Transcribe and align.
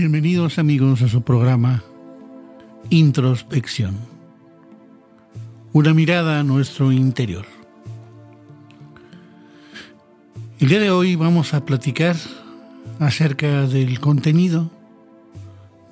Bienvenidos 0.00 0.58
amigos 0.58 1.02
a 1.02 1.08
su 1.08 1.20
programa 1.20 1.84
Introspección. 2.88 3.98
Una 5.74 5.92
mirada 5.92 6.40
a 6.40 6.42
nuestro 6.42 6.90
interior. 6.90 7.44
El 10.58 10.70
día 10.70 10.80
de 10.80 10.90
hoy 10.90 11.16
vamos 11.16 11.52
a 11.52 11.66
platicar 11.66 12.16
acerca 12.98 13.66
del 13.66 14.00
contenido, 14.00 14.70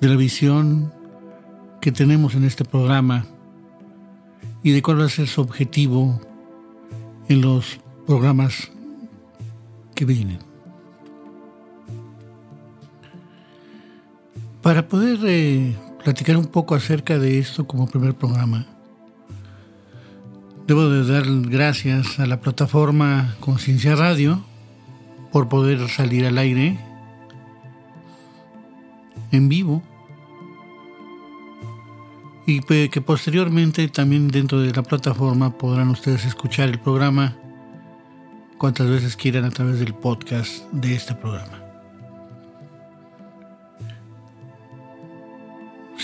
de 0.01 0.07
la 0.07 0.15
visión 0.15 0.91
que 1.79 1.91
tenemos 1.91 2.33
en 2.33 2.45
este 2.45 2.65
programa 2.65 3.27
y 4.63 4.71
de 4.71 4.81
cuál 4.81 5.01
va 5.01 5.05
a 5.05 5.09
ser 5.09 5.27
su 5.27 5.39
objetivo 5.39 6.19
en 7.27 7.41
los 7.41 7.79
programas 8.07 8.71
que 9.93 10.05
vienen. 10.05 10.48
Para 14.69 14.87
poder 14.87 15.17
eh, 15.23 15.75
platicar 16.03 16.37
un 16.37 16.45
poco 16.45 16.75
acerca 16.75 17.17
de 17.17 17.39
esto 17.39 17.65
como 17.65 17.87
primer 17.87 18.13
programa, 18.13 18.67
debo 20.67 20.87
de 20.89 21.11
dar 21.11 21.23
gracias 21.49 22.19
a 22.19 22.27
la 22.27 22.39
plataforma 22.39 23.33
Conciencia 23.39 23.95
Radio 23.95 24.45
por 25.31 25.49
poder 25.49 25.89
salir 25.89 26.23
al 26.27 26.37
aire 26.37 26.77
en 29.31 29.49
vivo 29.49 29.81
y 32.45 32.59
que 32.61 33.01
posteriormente 33.01 33.87
también 33.87 34.27
dentro 34.27 34.61
de 34.61 34.71
la 34.71 34.83
plataforma 34.83 35.57
podrán 35.57 35.89
ustedes 35.89 36.25
escuchar 36.25 36.69
el 36.69 36.79
programa 36.79 37.35
cuantas 38.59 38.87
veces 38.87 39.15
quieran 39.15 39.45
a 39.45 39.49
través 39.49 39.79
del 39.79 39.95
podcast 39.95 40.71
de 40.71 40.93
este 40.93 41.15
programa. 41.15 41.58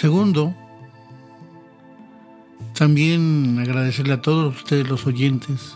Segundo, 0.05 0.53
también 2.75 3.57
agradecerle 3.57 4.13
a 4.13 4.21
todos 4.21 4.55
ustedes 4.55 4.87
los 4.87 5.07
oyentes 5.07 5.75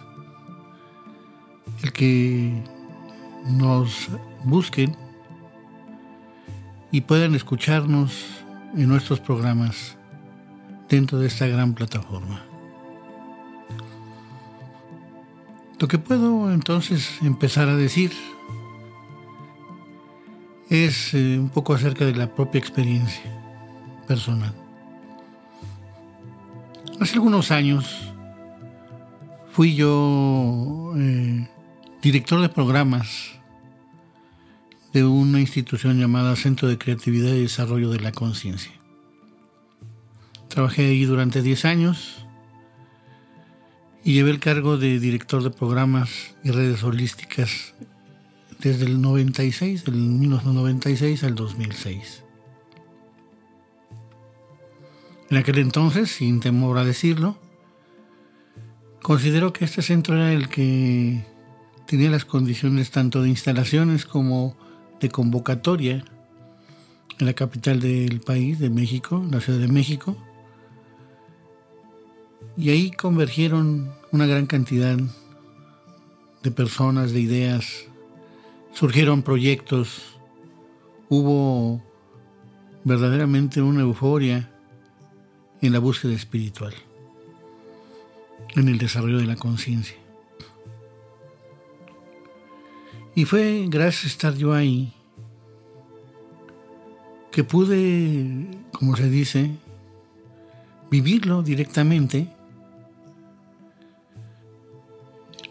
el 1.82 1.92
que 1.92 2.62
nos 3.48 4.08
busquen 4.44 4.96
y 6.92 7.02
puedan 7.02 7.34
escucharnos 7.34 8.24
en 8.78 8.88
nuestros 8.88 9.20
programas 9.20 9.98
dentro 10.88 11.18
de 11.18 11.26
esta 11.26 11.48
gran 11.48 11.74
plataforma. 11.74 12.46
Lo 15.80 15.88
que 15.88 15.98
puedo 15.98 16.54
entonces 16.54 17.18
empezar 17.24 17.68
a 17.68 17.76
decir 17.76 18.12
es 20.70 21.16
eh, 21.16 21.40
un 21.40 21.50
poco 21.50 21.74
acerca 21.74 22.06
de 22.06 22.14
la 22.14 22.36
propia 22.36 22.60
experiencia 22.60 23.39
personal. 24.10 24.52
Hace 27.00 27.14
algunos 27.14 27.52
años 27.52 28.12
fui 29.52 29.76
yo 29.76 30.94
eh, 30.98 31.48
director 32.02 32.42
de 32.42 32.50
programas 32.50 33.40
de 34.94 35.06
una 35.06 35.40
institución 35.40 36.00
llamada 36.00 36.36
Centro 36.36 36.68
de 36.68 36.80
Creatividad 36.80 37.34
y 37.34 37.44
Desarrollo 37.44 37.92
de 37.92 38.00
la 38.00 38.12
Conciencia. 38.12 38.72
Trabajé 40.48 40.88
ahí 40.88 41.06
durante 41.06 41.44
10 41.44 41.66
años 41.66 42.26
y 44.04 44.14
llevé 44.14 44.32
el 44.32 44.40
cargo 44.40 44.80
de 44.80 45.00
director 45.00 45.44
de 45.44 45.52
programas 45.52 46.36
y 46.44 46.50
redes 46.50 46.84
holísticas 46.84 47.76
desde 48.60 48.86
el 48.86 49.02
96, 49.02 49.86
del 49.86 49.96
1996 49.98 51.24
al 51.24 51.36
2006. 51.36 52.24
En 55.30 55.38
aquel 55.38 55.60
entonces, 55.60 56.10
sin 56.10 56.40
temor 56.40 56.80
a 56.80 56.84
decirlo, 56.84 57.38
considero 59.04 59.54
que 59.54 59.66
este 59.66 59.84
centro 59.84 60.16
era 60.16 60.34
el 60.34 60.50
que 60.50 61.24
tenía 61.86 62.10
las 62.10 62.26
condiciones 62.26 62.90
tanto 62.90 63.22
de 63.22 63.30
instalaciones 63.30 64.06
como 64.06 64.58
de 65.00 65.10
convocatoria 65.10 66.04
en 67.20 67.26
la 67.26 67.34
capital 67.34 67.80
del 67.80 68.22
país, 68.22 68.58
de 68.58 68.72
México, 68.72 69.24
la 69.30 69.40
Ciudad 69.40 69.60
de 69.60 69.68
México, 69.68 70.18
y 72.58 72.72
ahí 72.72 72.92
convergieron 72.92 73.92
una 74.12 74.26
gran 74.26 74.48
cantidad 74.48 74.98
de 76.42 76.52
personas, 76.52 77.12
de 77.12 77.20
ideas, 77.22 77.86
surgieron 78.74 79.22
proyectos, 79.22 80.18
hubo 81.08 81.84
verdaderamente 82.84 83.62
una 83.62 83.82
euforia 83.82 84.49
en 85.62 85.74
la 85.74 85.80
búsqueda 85.80 86.14
espiritual, 86.14 86.74
en 88.56 88.68
el 88.68 88.78
desarrollo 88.78 89.18
de 89.18 89.26
la 89.26 89.36
conciencia. 89.36 89.98
Y 93.16 93.26
fue 93.26 93.66
gracias 93.68 94.06
a 94.06 94.08
estar 94.08 94.36
yo 94.36 94.54
ahí 94.54 94.94
que 97.32 97.44
pude, 97.44 98.48
como 98.72 98.96
se 98.96 99.10
dice, 99.10 99.52
vivirlo 100.90 101.44
directamente 101.44 102.28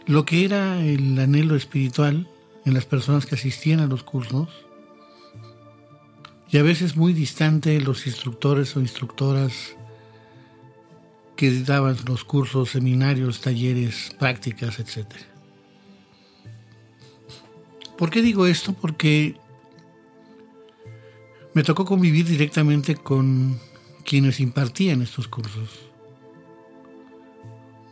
lo 0.06 0.24
que 0.24 0.44
era 0.44 0.82
el 0.82 1.18
anhelo 1.18 1.54
espiritual 1.54 2.28
en 2.64 2.74
las 2.74 2.86
personas 2.86 3.26
que 3.26 3.34
asistían 3.34 3.80
a 3.80 3.86
los 3.86 4.02
cursos 4.02 4.48
y 6.50 6.56
a 6.56 6.62
veces 6.62 6.96
muy 6.96 7.12
distante 7.12 7.78
los 7.80 8.06
instructores 8.06 8.74
o 8.76 8.80
instructoras 8.80 9.76
que 11.38 11.62
daban 11.62 11.96
los 12.04 12.24
cursos, 12.24 12.70
seminarios, 12.70 13.40
talleres, 13.40 14.10
prácticas, 14.18 14.80
etc. 14.80 15.06
¿Por 17.96 18.10
qué 18.10 18.22
digo 18.22 18.44
esto? 18.44 18.72
Porque 18.72 19.36
me 21.54 21.62
tocó 21.62 21.84
convivir 21.84 22.26
directamente 22.26 22.96
con 22.96 23.56
quienes 24.04 24.40
impartían 24.40 25.00
estos 25.00 25.28
cursos 25.28 25.78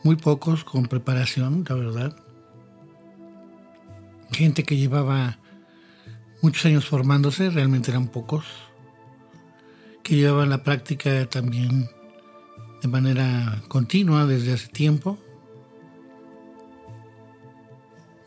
muy 0.03 0.17
pocos 0.17 0.65
con 0.65 0.87
preparación, 0.87 1.65
la 1.69 1.77
verdad. 1.77 2.17
Gente 4.33 4.65
que 4.65 4.77
llevaba 4.77 5.39
muchos 6.43 6.67
años 6.67 6.85
formándose, 6.85 7.51
realmente 7.51 7.93
eran 7.93 8.09
pocos, 8.09 8.45
que 10.03 10.17
llevaban 10.17 10.51
la 10.51 10.65
práctica 10.65 11.27
también 11.27 11.89
de 12.83 12.89
manera 12.89 13.63
continua 13.69 14.27
desde 14.27 14.53
hace 14.53 14.69
tiempo. 14.69 15.19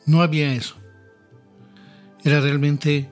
No 0.05 0.21
había 0.21 0.53
eso. 0.53 0.75
Era 2.23 2.41
realmente 2.41 3.09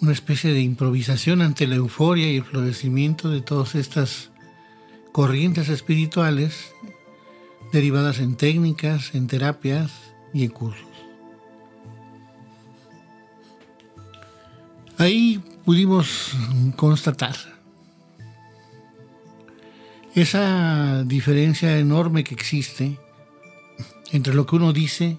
una 0.00 0.12
especie 0.12 0.52
de 0.52 0.60
improvisación 0.60 1.42
ante 1.42 1.66
la 1.66 1.76
euforia 1.76 2.30
y 2.30 2.36
el 2.36 2.44
florecimiento 2.44 3.30
de 3.30 3.40
todas 3.40 3.74
estas 3.74 4.30
corrientes 5.12 5.68
espirituales 5.68 6.72
derivadas 7.72 8.18
en 8.18 8.36
técnicas, 8.36 9.14
en 9.14 9.26
terapias 9.26 9.92
y 10.34 10.44
en 10.44 10.50
cursos. 10.50 10.86
Ahí 14.98 15.42
pudimos 15.64 16.32
constatar 16.76 17.36
esa 20.14 21.04
diferencia 21.04 21.78
enorme 21.78 22.24
que 22.24 22.34
existe 22.34 22.98
entre 24.10 24.34
lo 24.34 24.46
que 24.46 24.56
uno 24.56 24.72
dice, 24.72 25.16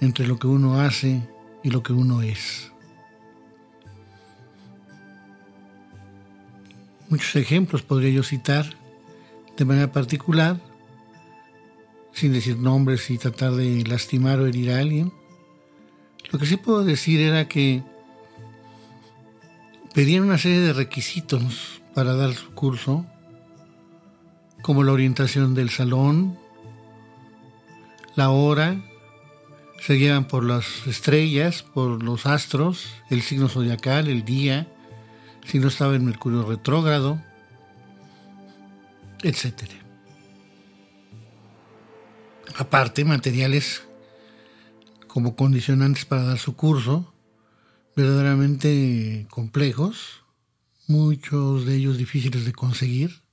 entre 0.00 0.26
lo 0.26 0.38
que 0.38 0.46
uno 0.46 0.80
hace 0.80 1.26
y 1.62 1.70
lo 1.70 1.82
que 1.82 1.94
uno 1.94 2.20
es. 2.20 2.70
Muchos 7.08 7.36
ejemplos 7.36 7.82
podría 7.82 8.10
yo 8.10 8.22
citar 8.22 8.66
de 9.56 9.64
manera 9.64 9.92
particular 9.92 10.60
sin 12.12 12.32
decir 12.32 12.58
nombres 12.58 13.10
y 13.10 13.18
tratar 13.18 13.52
de 13.52 13.84
lastimar 13.84 14.38
o 14.40 14.46
herir 14.46 14.70
a 14.70 14.78
alguien. 14.78 15.12
Lo 16.30 16.38
que 16.38 16.46
sí 16.46 16.56
puedo 16.56 16.84
decir 16.84 17.20
era 17.20 17.48
que 17.48 17.82
pedían 19.94 20.24
una 20.24 20.38
serie 20.38 20.60
de 20.60 20.72
requisitos 20.72 21.80
para 21.94 22.14
dar 22.14 22.34
su 22.34 22.50
curso, 22.52 23.06
como 24.64 24.82
la 24.82 24.90
orientación 24.90 25.54
del 25.54 25.70
salón, 25.70 26.36
la 28.16 28.30
hora, 28.30 28.82
se 29.80 29.94
guiaban 29.94 30.26
por 30.26 30.42
las 30.42 30.86
estrellas, 30.86 31.62
por 31.62 32.02
los 32.02 32.26
astros, 32.26 32.88
el 33.10 33.22
signo 33.22 33.48
zodiacal, 33.48 34.08
el 34.08 34.24
día, 34.24 34.66
si 35.44 35.60
no 35.60 35.68
estaba 35.68 35.94
en 35.94 36.04
Mercurio 36.04 36.44
retrógrado, 36.44 37.20
etcétera 39.22 39.84
aparte 42.56 43.04
materiales 43.04 43.82
como 45.06 45.36
condicionantes 45.36 46.04
para 46.04 46.24
dar 46.24 46.38
su 46.38 46.56
curso, 46.56 47.12
verdaderamente 47.96 49.26
complejos, 49.30 50.22
muchos 50.86 51.66
de 51.66 51.76
ellos 51.76 51.98
difíciles 51.98 52.44
de 52.44 52.52
conseguir. 52.52 53.23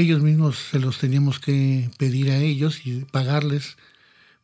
Ellos 0.00 0.22
mismos 0.22 0.56
se 0.56 0.78
los 0.78 0.96
teníamos 0.96 1.40
que 1.40 1.90
pedir 1.98 2.30
a 2.30 2.38
ellos 2.38 2.86
y 2.86 3.04
pagarles 3.04 3.76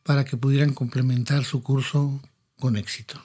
para 0.03 0.23
que 0.23 0.37
pudieran 0.37 0.75
complementar 0.75 1.45
su 1.45 1.63
curso 1.63 2.21
con 2.59 2.77
éxito. 2.77 3.19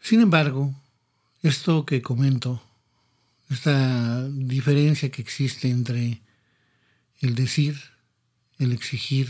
Sin 0.00 0.20
embargo, 0.20 0.80
esto 1.42 1.84
que 1.84 2.02
comento, 2.02 2.62
esta 3.50 4.28
diferencia 4.28 5.10
que 5.10 5.22
existe 5.22 5.68
entre 5.68 6.22
el 7.18 7.34
decir, 7.34 7.80
el 8.60 8.70
exigir 8.70 9.28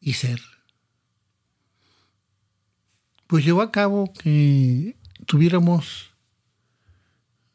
y 0.00 0.14
ser, 0.14 0.40
pues 3.26 3.44
llevó 3.44 3.60
a 3.60 3.70
cabo 3.70 4.14
que 4.14 4.96
tuviéramos 5.26 6.10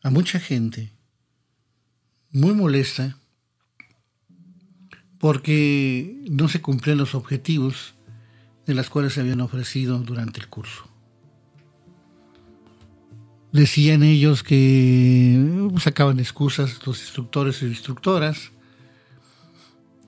a 0.04 0.10
mucha 0.10 0.40
gente 0.40 0.92
muy 2.32 2.54
molesta 2.54 3.18
porque 5.20 6.24
no 6.30 6.48
se 6.48 6.62
cumplían 6.62 7.00
los 7.00 7.16
objetivos 7.16 7.96
de 8.68 8.76
las 8.76 8.90
cuales 8.90 9.14
se 9.14 9.22
habían 9.22 9.42
ofrecido 9.42 9.98
durante 10.00 10.40
el 10.40 10.48
curso. 10.48 10.88
Decían 13.52 14.04
ellos 14.04 14.44
que 14.44 15.70
sacaban 15.80 16.20
excusas 16.20 16.86
los 16.86 17.00
instructores 17.00 17.62
y 17.62 17.66
instructoras, 17.66 18.52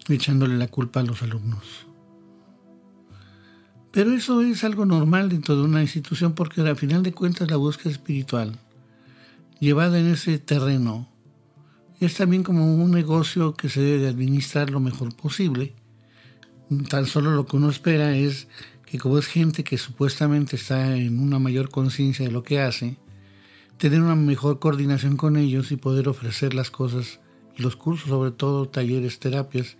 echándole 0.09 0.57
la 0.57 0.67
culpa 0.67 0.99
a 0.99 1.03
los 1.03 1.23
alumnos. 1.23 1.86
Pero 3.97 4.11
eso 4.11 4.43
es 4.43 4.63
algo 4.63 4.85
normal 4.85 5.29
dentro 5.29 5.55
de 5.55 5.63
una 5.63 5.81
institución 5.81 6.33
porque 6.33 6.61
al 6.61 6.75
final 6.75 7.01
de 7.01 7.13
cuentas 7.13 7.49
la 7.49 7.57
búsqueda 7.57 7.89
espiritual, 7.89 8.59
llevada 9.59 9.97
en 9.97 10.05
ese 10.05 10.37
terreno, 10.37 11.09
es 11.99 12.13
también 12.13 12.43
como 12.43 12.75
un 12.75 12.91
negocio 12.91 13.55
que 13.55 13.69
se 13.69 13.81
debe 13.81 14.03
de 14.03 14.09
administrar 14.09 14.69
lo 14.69 14.79
mejor 14.79 15.15
posible. 15.15 15.73
Tan 16.89 17.07
solo 17.07 17.31
lo 17.31 17.47
que 17.47 17.55
uno 17.55 17.71
espera 17.71 18.15
es 18.15 18.47
que 18.85 18.99
como 18.99 19.17
es 19.17 19.25
gente 19.25 19.63
que 19.63 19.79
supuestamente 19.79 20.57
está 20.57 20.95
en 20.95 21.19
una 21.19 21.39
mayor 21.39 21.69
conciencia 21.69 22.23
de 22.23 22.31
lo 22.31 22.43
que 22.43 22.61
hace, 22.61 22.97
tener 23.79 24.03
una 24.03 24.15
mejor 24.15 24.59
coordinación 24.59 25.17
con 25.17 25.37
ellos 25.37 25.71
y 25.71 25.75
poder 25.75 26.07
ofrecer 26.07 26.53
las 26.53 26.69
cosas 26.69 27.19
y 27.57 27.63
los 27.63 27.75
cursos, 27.75 28.09
sobre 28.09 28.29
todo 28.29 28.69
talleres, 28.69 29.17
terapias, 29.17 29.75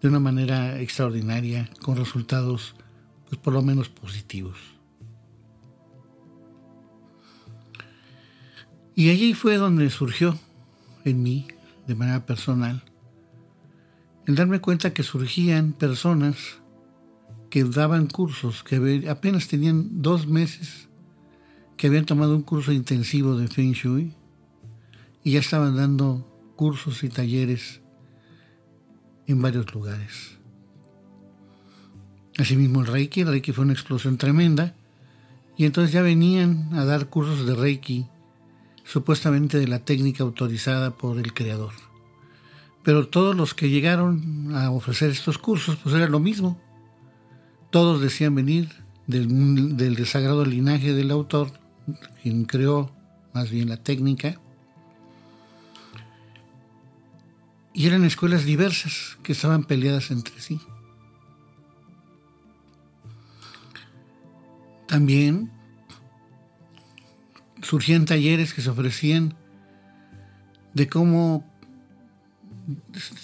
de 0.00 0.08
una 0.08 0.20
manera 0.20 0.80
extraordinaria, 0.80 1.68
con 1.82 1.98
resultados 1.98 2.74
pues 3.32 3.40
por 3.40 3.54
lo 3.54 3.62
menos 3.62 3.88
positivos. 3.88 4.58
Y 8.94 9.08
allí 9.08 9.32
fue 9.32 9.56
donde 9.56 9.88
surgió 9.88 10.38
en 11.06 11.22
mí, 11.22 11.48
de 11.86 11.94
manera 11.94 12.26
personal, 12.26 12.84
el 14.26 14.34
darme 14.34 14.60
cuenta 14.60 14.92
que 14.92 15.02
surgían 15.02 15.72
personas 15.72 16.60
que 17.48 17.64
daban 17.64 18.06
cursos, 18.06 18.62
que 18.62 19.06
apenas 19.08 19.48
tenían 19.48 20.02
dos 20.02 20.26
meses 20.26 20.90
que 21.78 21.86
habían 21.86 22.04
tomado 22.04 22.36
un 22.36 22.42
curso 22.42 22.70
intensivo 22.70 23.38
de 23.38 23.48
Feng 23.48 23.72
Shui 23.72 24.14
y 25.24 25.32
ya 25.32 25.40
estaban 25.40 25.74
dando 25.74 26.54
cursos 26.54 27.02
y 27.02 27.08
talleres 27.08 27.80
en 29.26 29.40
varios 29.40 29.72
lugares. 29.72 30.41
Asimismo 32.38 32.80
el 32.80 32.86
Reiki, 32.86 33.20
el 33.20 33.28
Reiki 33.28 33.52
fue 33.52 33.64
una 33.64 33.74
explosión 33.74 34.16
tremenda 34.16 34.74
y 35.56 35.66
entonces 35.66 35.92
ya 35.92 36.02
venían 36.02 36.70
a 36.72 36.84
dar 36.84 37.08
cursos 37.08 37.46
de 37.46 37.54
Reiki 37.54 38.06
supuestamente 38.84 39.58
de 39.58 39.68
la 39.68 39.84
técnica 39.84 40.24
autorizada 40.24 40.96
por 40.96 41.18
el 41.18 41.34
creador. 41.34 41.72
Pero 42.82 43.08
todos 43.08 43.36
los 43.36 43.54
que 43.54 43.70
llegaron 43.70 44.54
a 44.54 44.70
ofrecer 44.70 45.10
estos 45.10 45.38
cursos 45.38 45.76
pues 45.76 45.94
era 45.94 46.08
lo 46.08 46.20
mismo. 46.20 46.60
Todos 47.70 48.00
decían 48.00 48.34
venir 48.34 48.70
del, 49.06 49.76
del 49.76 49.94
desagrado 49.94 50.44
linaje 50.44 50.94
del 50.94 51.10
autor 51.10 51.52
quien 52.22 52.44
creó 52.44 52.92
más 53.34 53.50
bien 53.50 53.68
la 53.68 53.76
técnica. 53.76 54.40
Y 57.74 57.86
eran 57.86 58.04
escuelas 58.04 58.44
diversas 58.44 59.16
que 59.22 59.32
estaban 59.32 59.64
peleadas 59.64 60.10
entre 60.10 60.38
sí. 60.40 60.60
También 64.92 65.50
surgían 67.62 68.04
talleres 68.04 68.52
que 68.52 68.60
se 68.60 68.68
ofrecían 68.68 69.32
de 70.74 70.86
cómo 70.86 71.50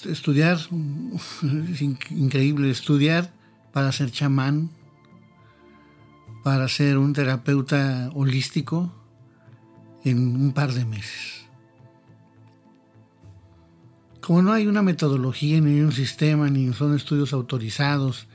estudiar, 0.06 0.56
es 0.56 1.82
increíble 1.82 2.70
estudiar 2.70 3.34
para 3.70 3.92
ser 3.92 4.10
chamán, 4.10 4.70
para 6.42 6.68
ser 6.68 6.96
un 6.96 7.12
terapeuta 7.12 8.08
holístico 8.14 8.90
en 10.04 10.40
un 10.40 10.52
par 10.54 10.72
de 10.72 10.86
meses. 10.86 11.44
Como 14.22 14.40
no 14.40 14.52
hay 14.52 14.66
una 14.66 14.80
metodología, 14.80 15.60
ni 15.60 15.82
un 15.82 15.92
sistema, 15.92 16.48
ni 16.48 16.72
son 16.72 16.96
estudios 16.96 17.34
autorizados, 17.34 18.26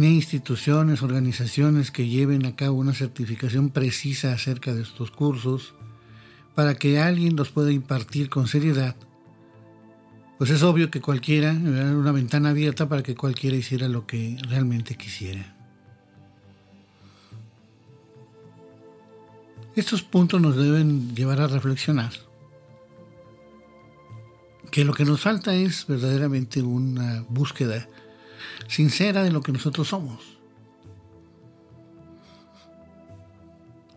ni 0.00 0.14
instituciones, 0.14 1.02
organizaciones 1.02 1.90
que 1.90 2.08
lleven 2.08 2.46
a 2.46 2.56
cabo 2.56 2.78
una 2.78 2.94
certificación 2.94 3.68
precisa 3.68 4.32
acerca 4.32 4.72
de 4.72 4.80
estos 4.80 5.10
cursos, 5.10 5.74
para 6.54 6.74
que 6.74 6.98
alguien 6.98 7.36
los 7.36 7.50
pueda 7.50 7.70
impartir 7.70 8.30
con 8.30 8.48
seriedad, 8.48 8.96
pues 10.38 10.48
es 10.48 10.62
obvio 10.62 10.90
que 10.90 11.02
cualquiera, 11.02 11.52
una 11.52 12.12
ventana 12.12 12.48
abierta 12.48 12.88
para 12.88 13.02
que 13.02 13.14
cualquiera 13.14 13.58
hiciera 13.58 13.88
lo 13.88 14.06
que 14.06 14.38
realmente 14.48 14.96
quisiera. 14.96 15.54
Estos 19.76 20.02
puntos 20.02 20.40
nos 20.40 20.56
deben 20.56 21.14
llevar 21.14 21.42
a 21.42 21.46
reflexionar 21.46 22.12
que 24.70 24.86
lo 24.86 24.94
que 24.94 25.04
nos 25.04 25.20
falta 25.20 25.54
es 25.54 25.86
verdaderamente 25.86 26.62
una 26.62 27.22
búsqueda 27.28 27.86
sincera 28.68 29.22
de 29.22 29.30
lo 29.30 29.42
que 29.42 29.52
nosotros 29.52 29.88
somos. 29.88 30.38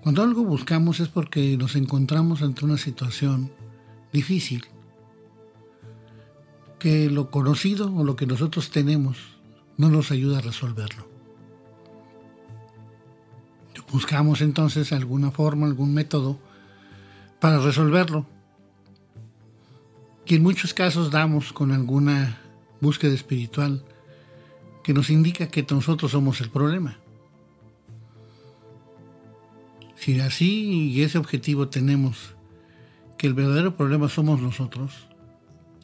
Cuando 0.01 0.21
algo 0.21 0.43
buscamos 0.43 0.99
es 0.99 1.07
porque 1.07 1.55
nos 1.57 1.75
encontramos 1.75 2.41
ante 2.41 2.65
una 2.65 2.77
situación 2.77 3.51
difícil, 4.11 4.65
que 6.77 7.09
lo 7.09 7.31
conocido 7.31 7.93
o 7.95 8.03
lo 8.03 8.17
que 8.17 8.25
nosotros 8.25 8.69
tenemos 8.69 9.17
no 9.77 9.89
nos 9.89 10.11
ayuda 10.11 10.39
a 10.39 10.41
resolverlo. 10.41 11.07
Buscamos 13.93 14.41
entonces 14.41 14.91
alguna 14.91 15.29
forma, 15.29 15.67
algún 15.67 15.93
método 15.93 16.39
para 17.39 17.59
resolverlo. 17.59 18.25
Y 20.25 20.35
en 20.35 20.43
muchos 20.43 20.73
casos 20.73 21.11
damos 21.11 21.53
con 21.53 21.71
alguna 21.71 22.41
búsqueda 22.81 23.13
espiritual 23.13 23.85
que 24.83 24.93
nos 24.93 25.09
indica 25.09 25.47
que 25.47 25.65
nosotros 25.69 26.11
somos 26.11 26.41
el 26.41 26.49
problema. 26.49 26.97
Si 29.95 30.19
así 30.19 30.91
y 30.91 31.01
ese 31.01 31.17
objetivo 31.17 31.69
tenemos, 31.69 32.35
que 33.17 33.27
el 33.27 33.33
verdadero 33.33 33.77
problema 33.77 34.09
somos 34.09 34.41
nosotros, 34.41 34.91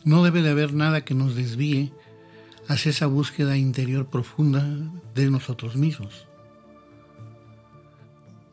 no 0.03 0.24
debe 0.24 0.41
de 0.41 0.50
haber 0.50 0.74
nada 0.74 1.06
que 1.06 1.15
nos 1.15 1.36
desvíe 1.36 1.94
hacia 2.68 2.89
esa 2.89 3.08
búsqueda 3.08 3.58
interior 3.58 4.08
profunda 4.08 4.68
de 5.15 5.32
nosotros 5.32 5.77
mismos. 5.77 6.27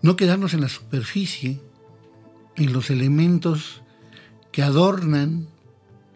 No 0.03 0.15
quedarnos 0.15 0.55
en 0.55 0.61
la 0.61 0.69
superficie, 0.69 1.61
en 2.55 2.73
los 2.73 2.91
elementos 2.91 3.83
que 4.53 4.63
adornan 4.63 5.49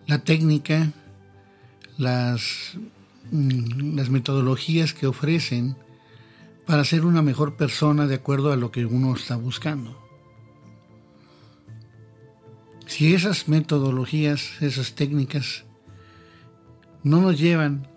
la 0.07 0.23
técnica, 0.23 0.93
las, 1.99 2.79
las 3.33 4.11
metodologías 4.11 4.95
que 4.95 5.07
ofrecen 5.07 5.77
para 6.67 6.85
ser 6.85 7.05
una 7.05 7.23
mejor 7.23 7.57
persona 7.57 8.07
de 8.07 8.17
acuerdo 8.17 8.53
a 8.53 8.57
lo 8.57 8.71
que 8.71 8.87
uno 8.87 9.15
está 9.15 9.37
buscando. 9.37 9.97
Si 12.87 13.15
esas 13.15 13.49
metodologías, 13.49 14.61
esas 14.61 14.95
técnicas, 14.95 15.65
no 17.03 17.21
nos 17.21 17.39
llevan 17.39 17.89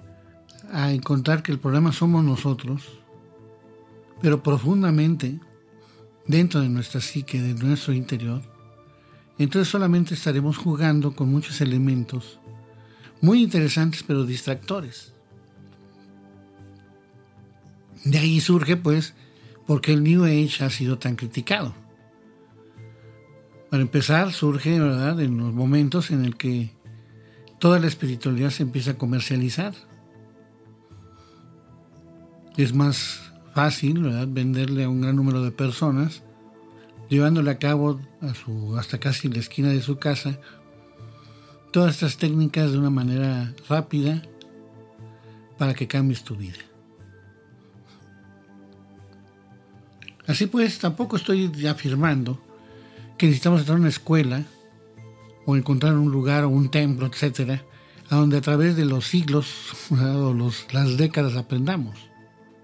a 0.72 0.92
encontrar 0.92 1.44
que 1.44 1.52
el 1.52 1.60
problema 1.60 1.92
somos 1.92 2.24
nosotros, 2.24 2.84
pero 4.22 4.42
profundamente 4.42 5.40
dentro 6.28 6.62
de 6.62 6.70
nuestra 6.70 7.02
psique, 7.02 7.42
de 7.42 7.54
nuestro 7.54 7.94
interior, 7.94 8.42
entonces 9.38 9.68
solamente 9.68 10.14
estaremos 10.14 10.58
jugando 10.58 11.16
con 11.16 11.30
muchos 11.30 11.60
elementos 11.62 12.40
muy 13.24 13.42
interesantes 13.42 14.04
pero 14.04 14.26
distractores. 14.26 15.14
De 18.04 18.20
ahí 18.20 18.42
surge, 18.42 18.76
pues, 18.76 19.14
por 19.66 19.80
qué 19.80 19.94
el 19.94 20.04
New 20.04 20.26
Age 20.26 20.66
ha 20.66 20.70
sido 20.70 21.00
tan 21.00 21.16
criticado. 21.16 21.74
Para 23.72 23.82
empezar, 23.82 24.34
surge, 24.34 24.78
¿verdad?, 24.78 25.22
en 25.22 25.38
los 25.38 25.54
momentos 25.54 26.12
en 26.12 26.26
el 26.26 26.36
que 26.36 26.74
toda 27.60 27.80
la 27.80 27.88
espiritualidad 27.88 28.50
se 28.50 28.64
empieza 28.64 28.92
a 28.92 28.98
comercializar. 28.98 29.74
Es 32.58 32.74
más 32.74 33.32
fácil, 33.54 34.04
¿verdad?, 34.04 34.28
venderle 34.30 34.84
a 34.84 34.90
un 34.90 35.00
gran 35.00 35.16
número 35.16 35.42
de 35.42 35.52
personas, 35.52 36.24
llevándole 37.10 37.52
a 37.52 37.58
cabo 37.58 38.02
a 38.20 38.34
su, 38.34 38.78
hasta 38.78 39.00
casi 39.00 39.30
la 39.30 39.40
esquina 39.40 39.70
de 39.70 39.82
su 39.82 39.96
casa 39.96 40.42
todas 41.74 41.96
estas 41.96 42.18
técnicas 42.18 42.72
de 42.72 42.78
una 42.78 42.92
manera 42.92 43.52
rápida 43.68 44.22
para 45.58 45.74
que 45.74 45.88
cambies 45.88 46.24
tu 46.24 46.36
vida. 46.36 46.60
Así 50.28 50.46
pues, 50.46 50.78
tampoco 50.78 51.18
estoy 51.18 51.52
afirmando 51.68 52.40
que 53.18 53.26
necesitamos 53.26 53.62
entrar 53.62 53.78
a 53.78 53.82
una 53.82 53.90
escuela 53.90 54.44
o 55.48 55.58
encontrar 55.58 55.96
un 55.96 56.12
lugar 56.12 56.44
o 56.44 56.50
un 56.50 56.70
templo, 56.70 57.08
etcétera, 57.08 57.66
a 58.10 58.18
donde 58.18 58.38
a 58.38 58.42
través 58.42 58.76
de 58.76 58.86
los 58.86 59.08
siglos 59.08 59.48
o 59.90 60.52
las 60.72 60.96
décadas 60.96 61.36
aprendamos. 61.36 61.98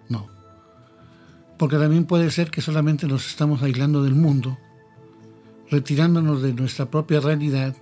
No. 0.07 0.27
Porque 1.57 1.77
también 1.77 2.05
puede 2.05 2.29
ser 2.29 2.51
que 2.51 2.61
solamente 2.61 3.07
nos 3.07 3.27
estamos 3.27 3.63
aislando 3.63 4.03
del 4.03 4.13
mundo, 4.13 4.59
retirándonos 5.71 6.43
de 6.43 6.53
nuestra 6.53 6.91
propia 6.91 7.19
realidad, 7.19 7.75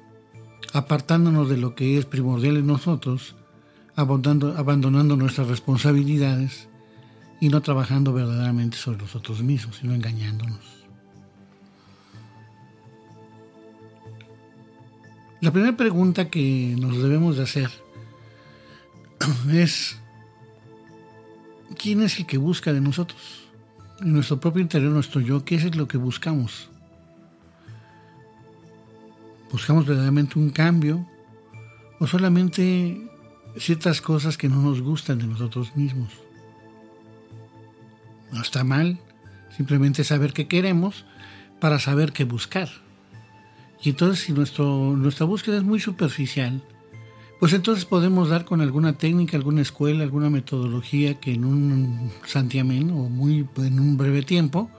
apartándonos 0.74 1.50
de 1.50 1.58
lo 1.58 1.76
que 1.76 1.98
es 1.98 2.06
primordial 2.06 2.58
en 2.58 2.68
nosotros, 2.68 3.36
abandonando 3.96 5.16
nuestras 5.16 5.48
responsabilidades 5.48 6.68
y 7.40 7.50
no 7.50 7.62
trabajando 7.62 8.14
verdaderamente 8.14 8.78
sobre 8.78 9.00
nosotros 9.00 9.42
mismos, 9.42 9.78
sino 9.78 9.94
engañándonos. 9.94 10.78
La 15.40 15.52
primera 15.52 15.78
pregunta 15.78 16.30
que 16.30 16.76
nos 16.80 17.02
debemos 17.02 17.38
de 17.38 17.44
hacer 17.44 17.70
es, 19.52 19.98
¿quién 21.78 22.02
es 22.02 22.18
el 22.18 22.26
que 22.26 22.38
busca 22.38 22.74
de 22.74 22.82
nosotros? 22.82 23.48
En 24.00 24.14
nuestro 24.14 24.40
propio 24.40 24.62
interior, 24.62 24.92
nuestro 24.92 25.22
yo, 25.22 25.46
¿qué 25.46 25.56
es 25.56 25.76
lo 25.76 25.88
que 25.88 25.98
buscamos? 25.98 26.70
¿Buscamos 29.52 29.86
verdaderamente 29.86 30.38
un 30.38 30.50
cambio 30.50 31.06
o 32.00 32.08
solamente 32.08 33.10
ciertas 33.58 34.02
cosas 34.02 34.38
que 34.38 34.50
no 34.50 34.62
nos 34.62 34.82
gustan 34.82 35.20
de 35.20 35.28
nosotros 35.28 35.76
mismos? 35.76 36.10
No 38.32 38.42
está 38.42 38.64
mal, 38.64 39.00
simplemente 39.56 40.04
saber 40.04 40.34
qué 40.34 40.48
queremos 40.48 41.06
para 41.60 41.80
saber 41.80 42.12
qué 42.12 42.26
buscar. 42.26 42.70
Y 43.82 43.90
entonces 43.90 44.26
si 44.26 44.34
nuestro, 44.34 44.96
nuestra 44.98 45.26
búsqueda 45.26 45.58
es 45.58 45.64
muy 45.64 45.80
superficial, 45.80 46.62
pues 47.40 47.54
entonces 47.54 47.86
podemos 47.86 48.30
dar 48.30 48.46
con 48.46 48.62
alguna 48.62 48.98
técnica, 48.98 49.38
alguna 49.38 49.62
escuela, 49.62 50.04
alguna 50.04 50.30
metodología 50.30 51.20
que 51.20 51.34
en 51.34 51.46
un 51.46 52.12
santiamén 52.26 52.90
o 52.90 53.10
muy 53.10 53.48
en 53.58 53.80
un 53.80 53.96
breve 53.96 54.24
tiempo 54.24 54.70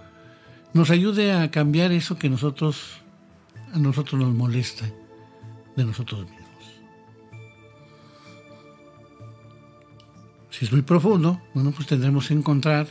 nos 0.75 0.91
ayude 0.91 1.33
a 1.33 1.51
cambiar 1.51 1.93
eso 1.93 2.19
que 2.19 2.29
nosotros 2.29 3.01
a 3.73 3.79
nosotros 3.79 4.21
nos 4.21 4.35
molesta 4.35 4.87
de 5.77 5.85
nosotros 5.85 6.21
mismos. 6.23 6.49
Si 10.51 10.65
es 10.65 10.73
muy 10.73 10.83
profundo, 10.83 11.41
bueno, 11.55 11.71
pues 11.71 11.87
tendremos 11.87 12.29
que 12.29 12.35
encontrar 12.35 12.89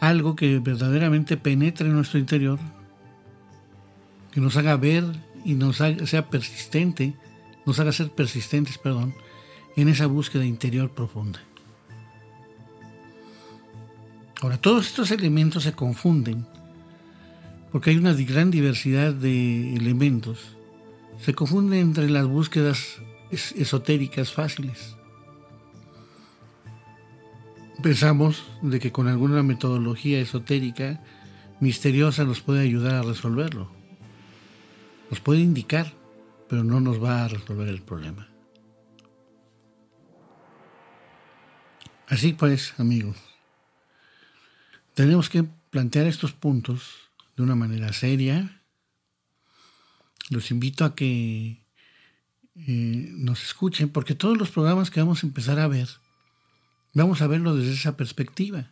algo 0.00 0.34
que 0.34 0.58
verdaderamente 0.58 1.36
penetre 1.36 1.86
en 1.86 1.94
nuestro 1.94 2.18
interior 2.18 2.58
que 4.32 4.40
nos 4.40 4.56
haga 4.56 4.76
ver 4.76 5.04
y 5.44 5.54
nos 5.54 5.80
haga, 5.80 6.06
sea 6.06 6.28
persistente, 6.28 7.14
nos 7.66 7.78
haga 7.78 7.92
ser 7.92 8.10
persistentes, 8.10 8.78
perdón, 8.78 9.14
en 9.76 9.88
esa 9.88 10.06
búsqueda 10.06 10.44
interior 10.44 10.90
profunda. 10.90 11.40
Ahora, 14.40 14.56
todos 14.56 14.88
estos 14.88 15.12
elementos 15.12 15.62
se 15.62 15.72
confunden 15.72 16.46
porque 17.72 17.90
hay 17.90 17.96
una 17.96 18.12
gran 18.12 18.50
diversidad 18.50 19.12
de 19.12 19.74
elementos. 19.74 20.56
Se 21.20 21.34
confunden 21.34 21.80
entre 21.80 22.08
las 22.10 22.26
búsquedas 22.26 23.00
esotéricas 23.30 24.32
fáciles. 24.32 24.96
Pensamos 27.82 28.44
de 28.60 28.78
que 28.78 28.92
con 28.92 29.08
alguna 29.08 29.42
metodología 29.42 30.20
esotérica 30.20 31.02
misteriosa 31.60 32.24
nos 32.24 32.40
puede 32.40 32.60
ayudar 32.60 32.94
a 32.94 33.02
resolverlo 33.02 33.82
nos 35.12 35.20
puede 35.20 35.40
indicar, 35.40 35.92
pero 36.48 36.64
no 36.64 36.80
nos 36.80 37.04
va 37.04 37.26
a 37.26 37.28
resolver 37.28 37.68
el 37.68 37.82
problema. 37.82 38.30
Así 42.08 42.32
pues, 42.32 42.72
amigos, 42.78 43.18
tenemos 44.94 45.28
que 45.28 45.44
plantear 45.68 46.06
estos 46.06 46.32
puntos 46.32 47.11
de 47.36 47.42
una 47.42 47.54
manera 47.54 47.92
seria. 47.92 48.62
Los 50.30 50.50
invito 50.50 50.84
a 50.84 50.94
que 50.94 51.64
eh, 52.54 53.10
nos 53.16 53.42
escuchen, 53.44 53.88
porque 53.88 54.14
todos 54.14 54.36
los 54.36 54.50
programas 54.50 54.90
que 54.90 55.00
vamos 55.00 55.22
a 55.22 55.26
empezar 55.26 55.58
a 55.58 55.68
ver, 55.68 55.88
vamos 56.94 57.22
a 57.22 57.26
verlo 57.26 57.56
desde 57.56 57.72
esa 57.72 57.96
perspectiva. 57.96 58.70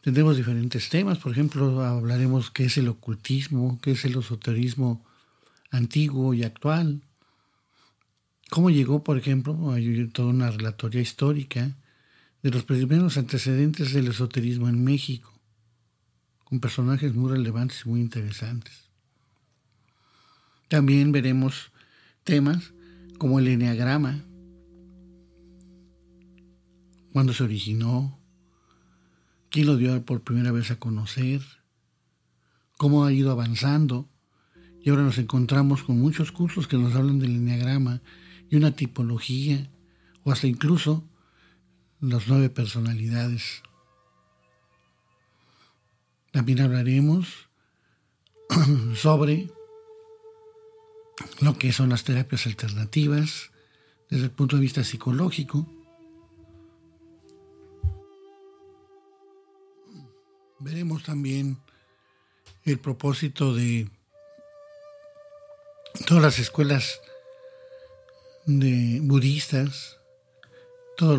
Tendremos 0.00 0.36
diferentes 0.36 0.88
temas, 0.88 1.18
por 1.18 1.32
ejemplo, 1.32 1.82
hablaremos 1.82 2.50
qué 2.50 2.66
es 2.66 2.78
el 2.78 2.88
ocultismo, 2.88 3.80
qué 3.82 3.92
es 3.92 4.04
el 4.04 4.16
esoterismo 4.16 5.04
antiguo 5.70 6.34
y 6.34 6.44
actual. 6.44 7.02
¿Cómo 8.48 8.70
llegó, 8.70 9.04
por 9.04 9.18
ejemplo, 9.18 9.72
hay 9.72 10.06
toda 10.08 10.28
una 10.28 10.50
relatoria 10.50 11.00
histórica 11.00 11.76
de 12.42 12.50
los 12.50 12.64
primeros 12.64 13.18
antecedentes 13.18 13.92
del 13.92 14.08
esoterismo 14.08 14.68
en 14.68 14.82
México, 14.84 15.37
con 16.48 16.60
personajes 16.60 17.14
muy 17.14 17.30
relevantes 17.30 17.82
y 17.84 17.90
muy 17.90 18.00
interesantes. 18.00 18.88
También 20.68 21.12
veremos 21.12 21.72
temas 22.24 22.72
como 23.18 23.38
el 23.38 23.48
enneagrama, 23.48 24.24
cuándo 27.12 27.34
se 27.34 27.44
originó, 27.44 28.18
quién 29.50 29.66
lo 29.66 29.76
dio 29.76 30.02
por 30.06 30.22
primera 30.22 30.50
vez 30.50 30.70
a 30.70 30.78
conocer, 30.78 31.42
cómo 32.78 33.04
ha 33.04 33.12
ido 33.12 33.30
avanzando 33.30 34.08
y 34.80 34.88
ahora 34.88 35.02
nos 35.02 35.18
encontramos 35.18 35.82
con 35.82 36.00
muchos 36.00 36.32
cursos 36.32 36.66
que 36.66 36.78
nos 36.78 36.94
hablan 36.94 37.18
del 37.18 37.36
enneagrama 37.36 38.00
y 38.48 38.56
una 38.56 38.70
tipología, 38.70 39.70
o 40.22 40.32
hasta 40.32 40.46
incluso 40.46 41.04
las 42.00 42.26
nueve 42.26 42.48
personalidades. 42.48 43.62
También 46.38 46.60
hablaremos 46.60 47.48
sobre 48.94 49.50
lo 51.40 51.58
que 51.58 51.72
son 51.72 51.88
las 51.88 52.04
terapias 52.04 52.46
alternativas 52.46 53.50
desde 54.08 54.26
el 54.26 54.30
punto 54.30 54.54
de 54.54 54.62
vista 54.62 54.84
psicológico. 54.84 55.66
Veremos 60.60 61.02
también 61.02 61.58
el 62.64 62.78
propósito 62.78 63.52
de 63.52 63.90
todas 66.06 66.22
las 66.22 66.38
escuelas 66.38 67.00
de 68.46 69.00
budistas, 69.02 69.98
todas 70.96 71.18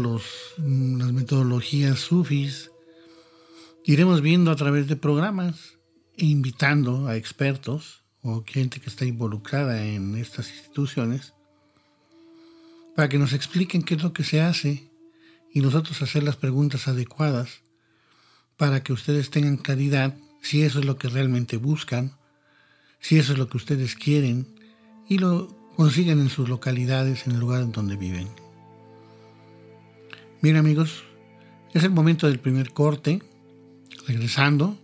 las 0.57 1.11
metodologías 1.11 1.99
sufis, 1.99 2.68
iremos 3.91 4.21
viendo 4.21 4.51
a 4.51 4.55
través 4.55 4.87
de 4.87 4.95
programas 4.95 5.79
e 6.15 6.25
invitando 6.27 7.07
a 7.07 7.15
expertos 7.15 8.03
o 8.21 8.43
gente 8.45 8.79
que 8.79 8.87
está 8.87 9.03
involucrada 9.03 9.83
en 9.83 10.15
estas 10.15 10.51
instituciones 10.51 11.33
para 12.95 13.09
que 13.09 13.17
nos 13.17 13.33
expliquen 13.33 13.81
qué 13.81 13.95
es 13.95 14.03
lo 14.03 14.13
que 14.13 14.23
se 14.23 14.41
hace 14.41 14.91
y 15.51 15.61
nosotros 15.61 16.03
hacer 16.03 16.21
las 16.21 16.35
preguntas 16.35 16.87
adecuadas 16.87 17.61
para 18.57 18.83
que 18.83 18.93
ustedes 18.93 19.31
tengan 19.31 19.57
claridad 19.57 20.15
si 20.39 20.61
eso 20.61 20.77
es 20.79 20.85
lo 20.85 20.97
que 20.97 21.09
realmente 21.09 21.57
buscan, 21.57 22.13
si 22.99 23.17
eso 23.17 23.33
es 23.33 23.39
lo 23.39 23.49
que 23.49 23.57
ustedes 23.57 23.95
quieren 23.95 24.45
y 25.07 25.17
lo 25.17 25.47
consiguen 25.75 26.19
en 26.19 26.29
sus 26.29 26.47
localidades, 26.47 27.25
en 27.25 27.33
el 27.33 27.39
lugar 27.39 27.63
en 27.63 27.71
donde 27.71 27.95
viven. 27.95 28.27
Bien 30.43 30.57
amigos, 30.57 31.05
es 31.73 31.83
el 31.83 31.89
momento 31.89 32.27
del 32.27 32.39
primer 32.39 32.71
corte. 32.71 33.23
Regresando, 34.09 34.75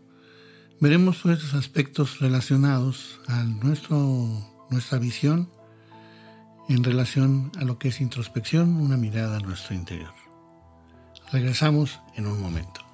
veremos 0.80 1.26
estos 1.26 1.56
aspectos 1.56 2.20
relacionados 2.20 3.20
a 3.26 3.44
nuestro, 3.44 3.98
nuestra 4.70 5.00
visión 5.00 5.50
en 6.70 6.84
relación 6.84 7.52
a 7.58 7.64
lo 7.64 7.80
que 7.80 7.88
es 7.88 8.02
introspección, 8.02 8.76
una 8.76 8.98
mirada 8.98 9.38
a 9.38 9.40
nuestro 9.40 9.74
interior. 9.74 10.14
Regresamos 11.32 12.00
en 12.16 12.28
un 12.28 12.40
momento. 12.40 12.85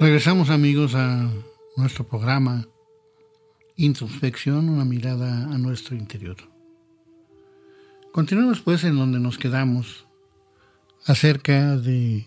Regresamos 0.00 0.48
amigos 0.48 0.94
a 0.94 1.30
nuestro 1.76 2.08
programa 2.08 2.66
Introspección, 3.76 4.70
una 4.70 4.86
mirada 4.86 5.44
a 5.44 5.58
nuestro 5.58 5.94
interior. 5.94 6.38
Continuemos 8.10 8.62
pues 8.62 8.82
en 8.84 8.96
donde 8.96 9.20
nos 9.20 9.36
quedamos 9.36 10.06
acerca 11.04 11.76
de 11.76 12.26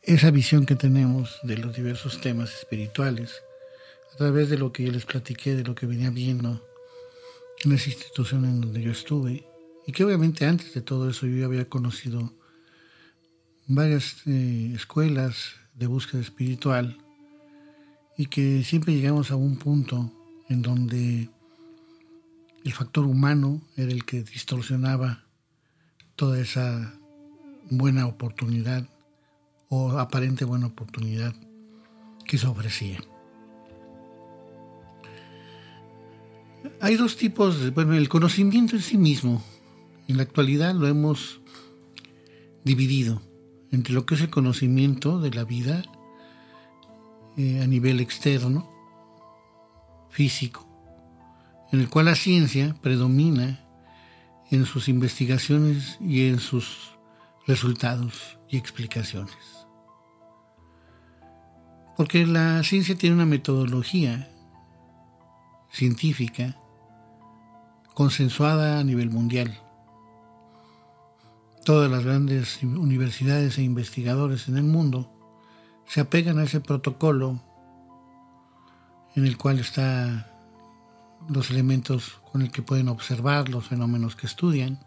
esa 0.00 0.30
visión 0.30 0.64
que 0.64 0.74
tenemos 0.74 1.38
de 1.42 1.58
los 1.58 1.76
diversos 1.76 2.18
temas 2.18 2.54
espirituales 2.54 3.42
a 4.14 4.16
través 4.16 4.48
de 4.48 4.56
lo 4.56 4.72
que 4.72 4.84
yo 4.84 4.90
les 4.90 5.04
platiqué, 5.04 5.54
de 5.54 5.64
lo 5.64 5.74
que 5.74 5.84
venía 5.84 6.08
viendo 6.08 6.66
en 7.62 7.72
esa 7.72 7.90
institución 7.90 8.46
en 8.46 8.62
donde 8.62 8.80
yo 8.80 8.90
estuve 8.90 9.46
y 9.86 9.92
que 9.92 10.02
obviamente 10.02 10.46
antes 10.46 10.72
de 10.72 10.80
todo 10.80 11.10
eso 11.10 11.26
yo 11.26 11.44
había 11.44 11.68
conocido 11.68 12.32
varias 13.66 14.22
eh, 14.26 14.72
escuelas 14.74 15.56
de 15.74 15.86
búsqueda 15.86 16.20
espiritual 16.20 16.98
y 18.16 18.26
que 18.26 18.62
siempre 18.62 18.94
llegamos 18.94 19.30
a 19.30 19.36
un 19.36 19.56
punto 19.56 20.12
en 20.48 20.62
donde 20.62 21.28
el 22.64 22.72
factor 22.72 23.04
humano 23.06 23.60
era 23.76 23.92
el 23.92 24.04
que 24.04 24.22
distorsionaba 24.22 25.24
toda 26.16 26.40
esa 26.40 26.94
buena 27.70 28.06
oportunidad 28.06 28.86
o 29.68 29.98
aparente 29.98 30.44
buena 30.44 30.66
oportunidad 30.66 31.34
que 32.26 32.38
se 32.38 32.46
ofrecía. 32.46 33.00
Hay 36.80 36.96
dos 36.96 37.16
tipos, 37.16 37.74
bueno, 37.74 37.94
el 37.94 38.08
conocimiento 38.08 38.76
en 38.76 38.82
sí 38.82 38.96
mismo, 38.96 39.42
en 40.08 40.16
la 40.16 40.22
actualidad 40.22 40.74
lo 40.74 40.86
hemos 40.86 41.40
dividido 42.64 43.20
entre 43.74 43.92
lo 43.92 44.06
que 44.06 44.14
es 44.14 44.20
el 44.20 44.30
conocimiento 44.30 45.20
de 45.20 45.30
la 45.30 45.44
vida 45.44 45.82
eh, 47.36 47.60
a 47.62 47.66
nivel 47.66 48.00
externo, 48.00 48.70
físico, 50.10 50.66
en 51.72 51.80
el 51.80 51.88
cual 51.88 52.06
la 52.06 52.14
ciencia 52.14 52.76
predomina 52.80 53.60
en 54.50 54.64
sus 54.64 54.88
investigaciones 54.88 55.98
y 56.00 56.28
en 56.28 56.38
sus 56.38 56.96
resultados 57.46 58.38
y 58.48 58.56
explicaciones. 58.56 59.34
Porque 61.96 62.26
la 62.26 62.62
ciencia 62.62 62.96
tiene 62.96 63.16
una 63.16 63.26
metodología 63.26 64.30
científica 65.72 66.56
consensuada 67.94 68.78
a 68.78 68.84
nivel 68.84 69.10
mundial 69.10 69.63
todas 71.64 71.90
las 71.90 72.04
grandes 72.04 72.62
universidades 72.62 73.56
e 73.58 73.62
investigadores 73.62 74.48
en 74.48 74.58
el 74.58 74.64
mundo 74.64 75.10
se 75.86 76.00
apegan 76.00 76.38
a 76.38 76.44
ese 76.44 76.60
protocolo 76.60 77.40
en 79.16 79.26
el 79.26 79.38
cual 79.38 79.58
están 79.58 80.26
los 81.28 81.50
elementos 81.50 82.20
con 82.30 82.42
el 82.42 82.50
que 82.50 82.62
pueden 82.62 82.88
observar 82.88 83.48
los 83.48 83.66
fenómenos 83.66 84.14
que 84.14 84.26
estudian, 84.26 84.84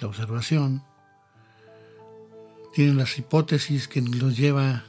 la 0.00 0.08
observación, 0.08 0.82
tienen 2.72 2.96
las 2.96 3.18
hipótesis 3.18 3.88
que 3.88 4.00
los 4.00 4.36
lleva 4.36 4.84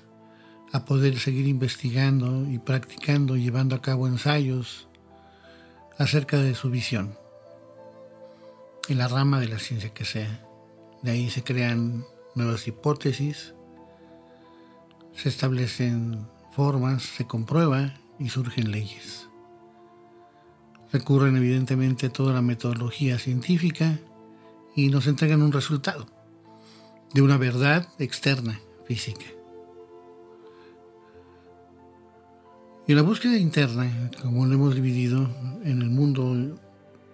a 0.71 0.85
poder 0.85 1.19
seguir 1.19 1.47
investigando 1.47 2.49
y 2.49 2.59
practicando, 2.59 3.37
llevando 3.37 3.75
a 3.75 3.81
cabo 3.81 4.07
ensayos 4.07 4.87
acerca 5.97 6.37
de 6.37 6.55
su 6.55 6.69
visión, 6.69 7.17
en 8.89 8.97
la 8.97 9.07
rama 9.07 9.39
de 9.39 9.47
la 9.47 9.59
ciencia 9.59 9.93
que 9.93 10.05
sea. 10.05 10.44
De 11.05 11.11
ahí 11.11 11.29
se 11.29 11.43
crean 11.43 12.03
nuevas 12.33 12.67
hipótesis, 12.67 13.53
se 15.13 15.29
establecen 15.29 16.25
formas, 16.51 17.03
se 17.03 17.27
comprueba 17.27 17.93
y 18.17 18.29
surgen 18.29 18.71
leyes. 18.71 19.29
Recurren 20.91 21.37
evidentemente 21.37 22.09
toda 22.09 22.33
la 22.33 22.41
metodología 22.41 23.19
científica 23.19 23.99
y 24.75 24.87
nos 24.89 25.05
entregan 25.05 25.43
un 25.43 25.51
resultado 25.51 26.07
de 27.13 27.21
una 27.21 27.37
verdad 27.37 27.87
externa, 27.99 28.59
física. 28.87 29.25
Y 32.87 32.95
la 32.95 33.03
búsqueda 33.03 33.37
interna, 33.37 34.09
como 34.23 34.47
lo 34.47 34.55
hemos 34.55 34.73
dividido 34.73 35.29
en 35.63 35.83
el 35.83 35.89
mundo 35.91 36.57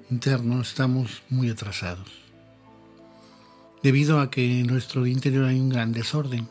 interno, 0.10 0.62
estamos 0.62 1.23
muy 1.27 1.49
atrasados 1.49 2.20
debido 3.84 4.20
a 4.20 4.30
que 4.30 4.62
en 4.62 4.67
nuestro 4.67 5.06
interior 5.08 5.46
hay 5.46 5.60
un 5.60 5.70
gran 5.70 5.91
desorden. 5.91 6.48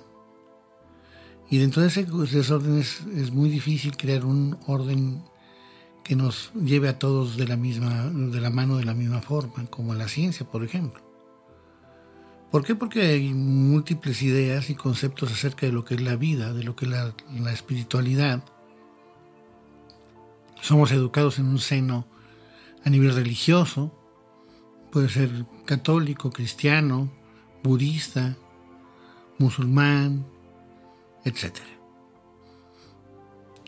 Y 1.49 1.59
dentro 1.59 1.83
de 1.83 1.89
ese 1.89 2.05
desorden 2.05 2.79
es, 2.79 3.33
muy 3.33 3.49
difícil 3.49 3.97
crear 3.97 4.25
un 4.25 4.57
orden 4.67 5.23
que 6.05 6.17
nos 6.17 6.53
lleve 6.55 6.89
a 6.89 6.99
todos 6.99 7.37
de 7.37 7.47
la 7.47 7.57
misma, 7.57 8.09
de 8.09 8.41
la 8.41 8.51
mano 8.51 8.77
de 8.77 8.85
la 8.85 8.95
misma 8.95 9.21
forma, 9.21 9.67
como 9.67 9.95
la 9.95 10.09
ciencia, 10.09 10.47
por 10.47 10.65
ejemplo. 10.65 11.03
¿Por 12.51 12.65
qué? 12.65 12.75
Porque 12.75 13.03
hay 13.03 13.33
múltiples 13.33 14.23
ideas 14.23 14.71
y 14.71 14.75
conceptos 14.75 15.31
acerca 15.31 15.67
de 15.67 15.73
lo 15.73 15.85
que 15.85 15.95
es 15.95 16.01
la 16.01 16.17
vida, 16.17 16.53
de 16.53 16.65
lo 16.65 16.75
que 16.75 16.87
es 16.87 16.91
la 16.91 17.53
espiritualidad. 17.53 18.43
Somos 20.61 20.91
educados 20.93 21.39
en 21.39 21.47
un 21.47 21.59
seno 21.59 22.07
a 22.85 22.91
nivel 22.91 23.15
religioso, 23.15 23.93
puede 24.91 25.09
ser 25.09 25.47
católico, 25.65 26.31
cristiano, 26.31 27.11
budista, 27.63 28.37
musulmán, 29.39 30.27
etc. 31.25 31.57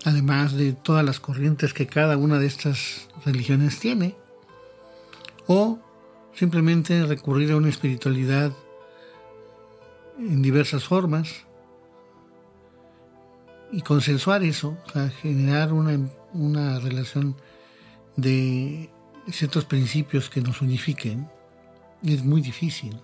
Además 0.05 0.55
de 0.55 0.73
todas 0.73 1.05
las 1.05 1.21
corrientes 1.21 1.73
que 1.73 1.87
cada 1.87 2.17
una 2.17 2.39
de 2.39 2.47
estas 2.47 3.09
religiones 3.25 3.79
tiene, 3.79 4.17
o 5.47 5.79
simplemente 6.35 7.05
recurrir 7.07 7.53
a 7.53 7.57
una 7.57 7.69
espiritualidad 7.69 8.53
en 10.19 10.43
diversas 10.43 10.85
formas 10.85 11.45
y 13.73 13.81
consensuar 13.83 14.43
eso, 14.43 14.77
o 14.87 14.91
sea, 14.91 15.09
generar 15.09 15.73
una, 15.73 15.99
una 16.33 16.79
relación 16.79 17.37
de 18.17 18.91
ciertos 19.31 19.65
principios 19.65 20.29
que 20.29 20.41
nos 20.41 20.61
unifiquen, 20.61 21.29
es 22.03 22.25
muy 22.25 22.41
difícil 22.41 23.01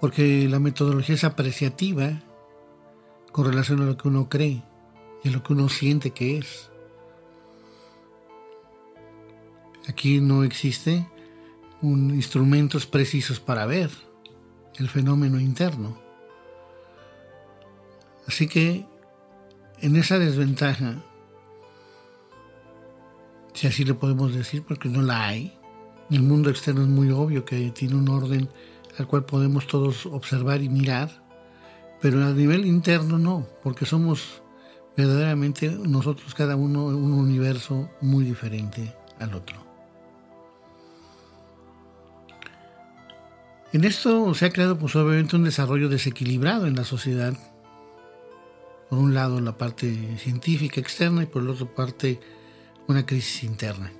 porque 0.00 0.48
la 0.48 0.58
metodología 0.58 1.14
es 1.14 1.24
apreciativa 1.24 2.22
con 3.32 3.46
relación 3.46 3.82
a 3.82 3.86
lo 3.86 3.96
que 3.96 4.08
uno 4.08 4.28
cree 4.28 4.62
y 5.22 5.28
a 5.28 5.32
lo 5.32 5.42
que 5.42 5.52
uno 5.52 5.68
siente 5.68 6.10
que 6.10 6.38
es. 6.38 6.70
Aquí 9.88 10.20
no 10.20 10.42
existe 10.42 11.06
instrumentos 11.82 12.86
precisos 12.86 13.38
para 13.38 13.66
ver 13.66 13.90
el 14.76 14.88
fenómeno 14.88 15.38
interno. 15.38 15.98
Así 18.26 18.48
que 18.48 18.86
en 19.80 19.96
esa 19.96 20.18
desventaja, 20.18 21.02
si 23.54 23.66
así 23.66 23.84
le 23.84 23.94
podemos 23.94 24.34
decir, 24.34 24.64
porque 24.66 24.88
no 24.88 25.02
la 25.02 25.26
hay, 25.26 25.56
el 26.10 26.22
mundo 26.22 26.50
externo 26.50 26.82
es 26.82 26.88
muy 26.88 27.10
obvio 27.10 27.44
que 27.44 27.70
tiene 27.70 27.94
un 27.94 28.08
orden 28.08 28.48
al 28.98 29.06
cual 29.06 29.24
podemos 29.24 29.66
todos 29.66 30.06
observar 30.06 30.62
y 30.62 30.68
mirar, 30.68 31.10
pero 32.00 32.24
a 32.24 32.32
nivel 32.32 32.66
interno 32.66 33.18
no, 33.18 33.46
porque 33.62 33.86
somos 33.86 34.42
verdaderamente 34.96 35.68
nosotros 35.70 36.34
cada 36.34 36.56
uno 36.56 36.86
un 36.86 37.12
universo 37.12 37.90
muy 38.00 38.24
diferente 38.24 38.94
al 39.18 39.34
otro. 39.34 39.66
En 43.72 43.84
esto 43.84 44.32
se 44.34 44.46
ha 44.46 44.50
creado 44.50 44.78
pues 44.78 44.96
obviamente 44.96 45.36
un 45.36 45.44
desarrollo 45.44 45.88
desequilibrado 45.88 46.66
en 46.66 46.76
la 46.76 46.84
sociedad. 46.84 47.34
Por 48.88 48.98
un 48.98 49.12
lado 49.12 49.40
la 49.40 49.58
parte 49.58 50.16
científica 50.18 50.80
externa 50.80 51.24
y 51.24 51.26
por 51.26 51.42
la 51.42 51.52
otra 51.52 51.66
parte 51.66 52.20
una 52.86 53.04
crisis 53.04 53.44
interna. 53.44 53.92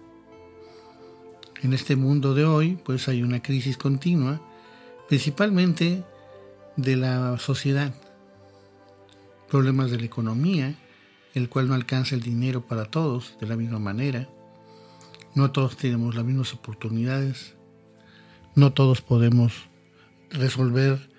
En 1.62 1.72
este 1.72 1.96
mundo 1.96 2.32
de 2.32 2.44
hoy 2.44 2.78
pues 2.82 3.08
hay 3.08 3.22
una 3.22 3.42
crisis 3.42 3.76
continua, 3.76 4.40
principalmente 5.08 6.04
de 6.76 6.96
la 6.96 7.38
sociedad, 7.38 7.94
problemas 9.48 9.90
de 9.90 9.98
la 9.98 10.06
economía, 10.06 10.78
el 11.34 11.48
cual 11.48 11.68
no 11.68 11.74
alcanza 11.74 12.14
el 12.14 12.22
dinero 12.22 12.66
para 12.66 12.86
todos 12.86 13.36
de 13.40 13.46
la 13.46 13.56
misma 13.56 13.78
manera, 13.78 14.28
no 15.34 15.52
todos 15.52 15.76
tenemos 15.76 16.14
las 16.14 16.24
mismas 16.24 16.54
oportunidades, 16.54 17.54
no 18.54 18.72
todos 18.72 19.02
podemos 19.02 19.52
resolver 20.30 21.10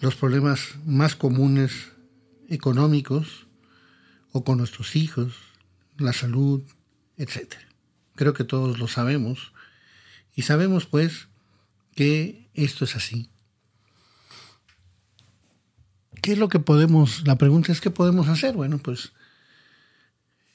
los 0.00 0.14
problemas 0.14 0.76
más 0.84 1.16
comunes 1.16 1.92
económicos 2.48 3.46
o 4.32 4.44
con 4.44 4.58
nuestros 4.58 4.96
hijos, 4.96 5.34
la 5.98 6.12
salud, 6.12 6.62
etc. 7.16 7.54
Creo 8.14 8.34
que 8.34 8.44
todos 8.44 8.78
lo 8.78 8.88
sabemos. 8.88 9.52
Y 10.34 10.42
sabemos 10.42 10.86
pues 10.86 11.28
que 11.94 12.49
esto 12.64 12.84
es 12.84 12.96
así. 12.96 13.30
¿Qué 16.22 16.32
es 16.32 16.38
lo 16.38 16.48
que 16.48 16.58
podemos? 16.58 17.26
La 17.26 17.36
pregunta 17.36 17.72
es 17.72 17.80
¿qué 17.80 17.90
podemos 17.90 18.28
hacer? 18.28 18.54
Bueno, 18.54 18.78
pues 18.78 19.12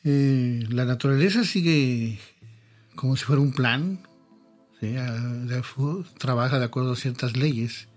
eh, 0.04 0.64
la 0.70 0.86
naturaleza 0.86 1.44
sigue 1.44 2.20
como 2.96 3.18
si 3.18 3.26
fuera 3.26 3.42
un 3.42 3.52
plan, 3.52 4.00
trabaja 6.18 6.60
de 6.60 6.66
acuerdo 6.66 6.94
a 6.94 6.96
ciertas 6.96 7.36
leyes. 7.36 7.88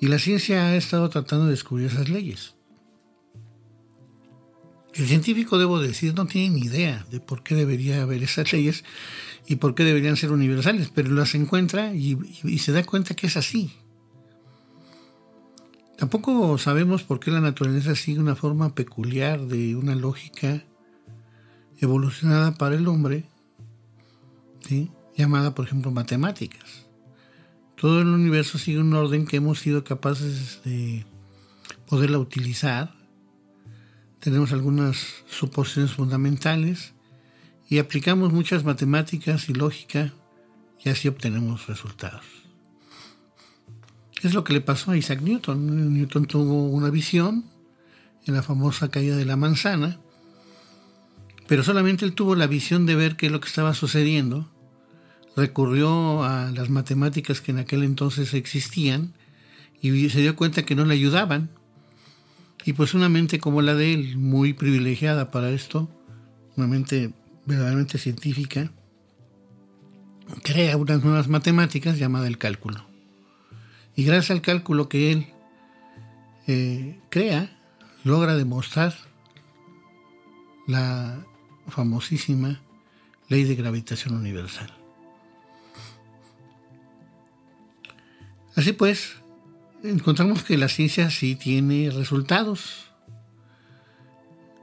Y 0.00 0.08
la 0.08 0.18
ciencia 0.18 0.66
ha 0.66 0.76
estado 0.76 1.08
tratando 1.10 1.46
de 1.46 1.52
descubrir 1.52 1.86
esas 1.86 2.08
leyes. 2.08 2.54
El 4.94 5.06
científico, 5.06 5.58
debo 5.58 5.80
decir, 5.80 6.14
no 6.14 6.26
tiene 6.26 6.56
ni 6.56 6.66
idea 6.66 7.06
de 7.10 7.20
por 7.20 7.42
qué 7.42 7.54
debería 7.54 8.02
haber 8.02 8.22
esas 8.22 8.52
leyes 8.52 8.84
y 9.46 9.56
por 9.56 9.74
qué 9.74 9.84
deberían 9.84 10.16
ser 10.16 10.32
universales, 10.32 10.90
pero 10.94 11.10
las 11.10 11.34
encuentra 11.34 11.94
y, 11.94 12.16
se 12.58 12.72
da 12.72 12.84
cuenta 12.84 13.14
que 13.14 13.26
es 13.26 13.36
así. 13.36 13.72
Tampoco 15.98 16.58
sabemos 16.58 17.02
por 17.02 17.20
qué 17.20 17.30
la 17.30 17.40
naturaleza 17.40 17.94
sigue 17.94 18.20
una 18.20 18.34
forma 18.34 18.74
peculiar 18.74 19.40
de 19.46 19.76
una 19.76 19.94
lógica 19.94 20.64
evolucionada 21.80 22.54
para 22.54 22.76
el 22.76 22.86
hombre 22.88 23.24
llamada, 25.16 25.54
por 25.54 25.66
ejemplo, 25.66 25.90
matemáticas. 25.90 26.86
Todo 27.76 28.00
el 28.00 28.08
universo 28.08 28.58
sigue 28.58 28.78
un 28.78 28.94
orden 28.94 29.26
que 29.26 29.36
hemos 29.36 29.58
sido 29.58 29.84
capaces 29.84 30.60
de 30.64 31.04
poderla 31.88 32.18
utilizar. 32.18 32.94
Tenemos 34.20 34.52
algunas 34.52 35.24
suposiciones 35.28 35.92
fundamentales 35.92 36.94
y 37.72 37.78
aplicamos 37.78 38.34
muchas 38.34 38.64
matemáticas 38.64 39.48
y 39.48 39.54
lógica 39.54 40.12
y 40.84 40.90
así 40.90 41.08
obtenemos 41.08 41.68
resultados. 41.68 42.22
Es 44.22 44.34
lo 44.34 44.44
que 44.44 44.52
le 44.52 44.60
pasó 44.60 44.90
a 44.90 44.96
Isaac 44.98 45.22
Newton. 45.22 45.94
Newton 45.94 46.26
tuvo 46.26 46.66
una 46.66 46.90
visión 46.90 47.46
en 48.26 48.34
la 48.34 48.42
famosa 48.42 48.90
caída 48.90 49.16
de 49.16 49.24
la 49.24 49.36
manzana, 49.36 49.98
pero 51.48 51.64
solamente 51.64 52.04
él 52.04 52.12
tuvo 52.12 52.34
la 52.34 52.46
visión 52.46 52.84
de 52.84 52.94
ver 52.94 53.16
qué 53.16 53.24
es 53.24 53.32
lo 53.32 53.40
que 53.40 53.48
estaba 53.48 53.72
sucediendo 53.72 54.52
recurrió 55.34 56.24
a 56.24 56.50
las 56.50 56.68
matemáticas 56.68 57.40
que 57.40 57.52
en 57.52 57.58
aquel 57.58 57.84
entonces 57.84 58.34
existían 58.34 59.14
y 59.80 60.10
se 60.10 60.20
dio 60.20 60.36
cuenta 60.36 60.66
que 60.66 60.74
no 60.74 60.84
le 60.84 60.92
ayudaban. 60.92 61.48
Y 62.66 62.74
pues 62.74 62.92
una 62.92 63.08
mente 63.08 63.38
como 63.38 63.62
la 63.62 63.74
de 63.74 63.94
él, 63.94 64.18
muy 64.18 64.52
privilegiada 64.52 65.30
para 65.30 65.48
esto, 65.48 65.88
una 66.54 66.66
mente 66.66 67.14
verdaderamente 67.46 67.98
científica, 67.98 68.70
crea 70.42 70.76
unas 70.76 71.02
nuevas 71.02 71.28
matemáticas 71.28 71.98
llamadas 71.98 72.28
el 72.28 72.38
cálculo. 72.38 72.84
Y 73.96 74.04
gracias 74.04 74.30
al 74.30 74.42
cálculo 74.42 74.88
que 74.88 75.12
él 75.12 75.26
eh, 76.46 76.98
crea, 77.10 77.50
logra 78.04 78.36
demostrar 78.36 78.94
la 80.66 81.24
famosísima 81.68 82.60
ley 83.28 83.44
de 83.44 83.54
gravitación 83.54 84.14
universal. 84.14 84.72
Así 88.54 88.72
pues, 88.72 89.14
encontramos 89.82 90.42
que 90.42 90.58
la 90.58 90.68
ciencia 90.68 91.10
sí 91.10 91.36
tiene 91.36 91.90
resultados 91.90 92.91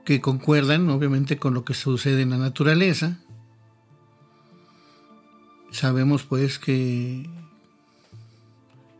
que 0.09 0.21
concuerdan 0.21 0.89
obviamente 0.89 1.37
con 1.37 1.53
lo 1.53 1.63
que 1.63 1.75
sucede 1.75 2.23
en 2.23 2.31
la 2.31 2.39
naturaleza. 2.39 3.19
Sabemos 5.69 6.23
pues 6.23 6.57
que 6.57 7.29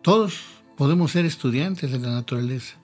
todos 0.04 0.42
podemos 0.78 1.12
ser 1.12 1.26
estudiantes 1.26 1.92
de 1.92 1.98
la 1.98 2.12
naturaleza. 2.12 2.76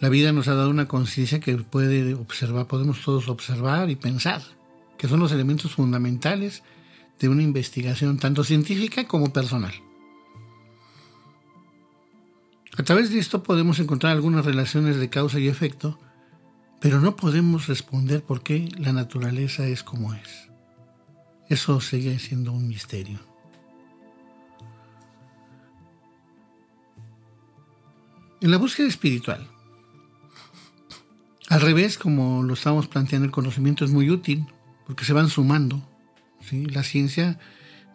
La 0.00 0.10
vida 0.10 0.32
nos 0.32 0.48
ha 0.48 0.54
dado 0.54 0.68
una 0.68 0.86
conciencia 0.86 1.40
que 1.40 1.56
puede 1.56 2.12
observar, 2.12 2.66
podemos 2.66 3.02
todos 3.02 3.26
observar 3.28 3.88
y 3.88 3.96
pensar, 3.96 4.42
que 4.98 5.08
son 5.08 5.18
los 5.18 5.32
elementos 5.32 5.72
fundamentales 5.72 6.62
de 7.18 7.30
una 7.30 7.42
investigación 7.42 8.18
tanto 8.18 8.44
científica 8.44 9.08
como 9.08 9.32
personal. 9.32 9.72
A 12.78 12.84
través 12.84 13.10
de 13.10 13.18
esto 13.18 13.42
podemos 13.42 13.80
encontrar 13.80 14.12
algunas 14.12 14.44
relaciones 14.44 14.98
de 14.98 15.10
causa 15.10 15.40
y 15.40 15.48
efecto, 15.48 15.98
pero 16.80 17.00
no 17.00 17.16
podemos 17.16 17.66
responder 17.66 18.22
por 18.22 18.44
qué 18.44 18.68
la 18.78 18.92
naturaleza 18.92 19.66
es 19.66 19.82
como 19.82 20.14
es. 20.14 20.48
Eso 21.48 21.80
sigue 21.80 22.16
siendo 22.20 22.52
un 22.52 22.68
misterio. 22.68 23.18
En 28.40 28.52
la 28.52 28.58
búsqueda 28.58 28.86
espiritual, 28.86 29.50
al 31.48 31.60
revés, 31.60 31.98
como 31.98 32.44
lo 32.44 32.54
estamos 32.54 32.86
planteando, 32.86 33.26
el 33.26 33.32
conocimiento 33.32 33.84
es 33.84 33.90
muy 33.90 34.08
útil 34.08 34.46
porque 34.86 35.04
se 35.04 35.12
van 35.12 35.30
sumando 35.30 35.82
la 36.52 36.84
ciencia 36.84 37.40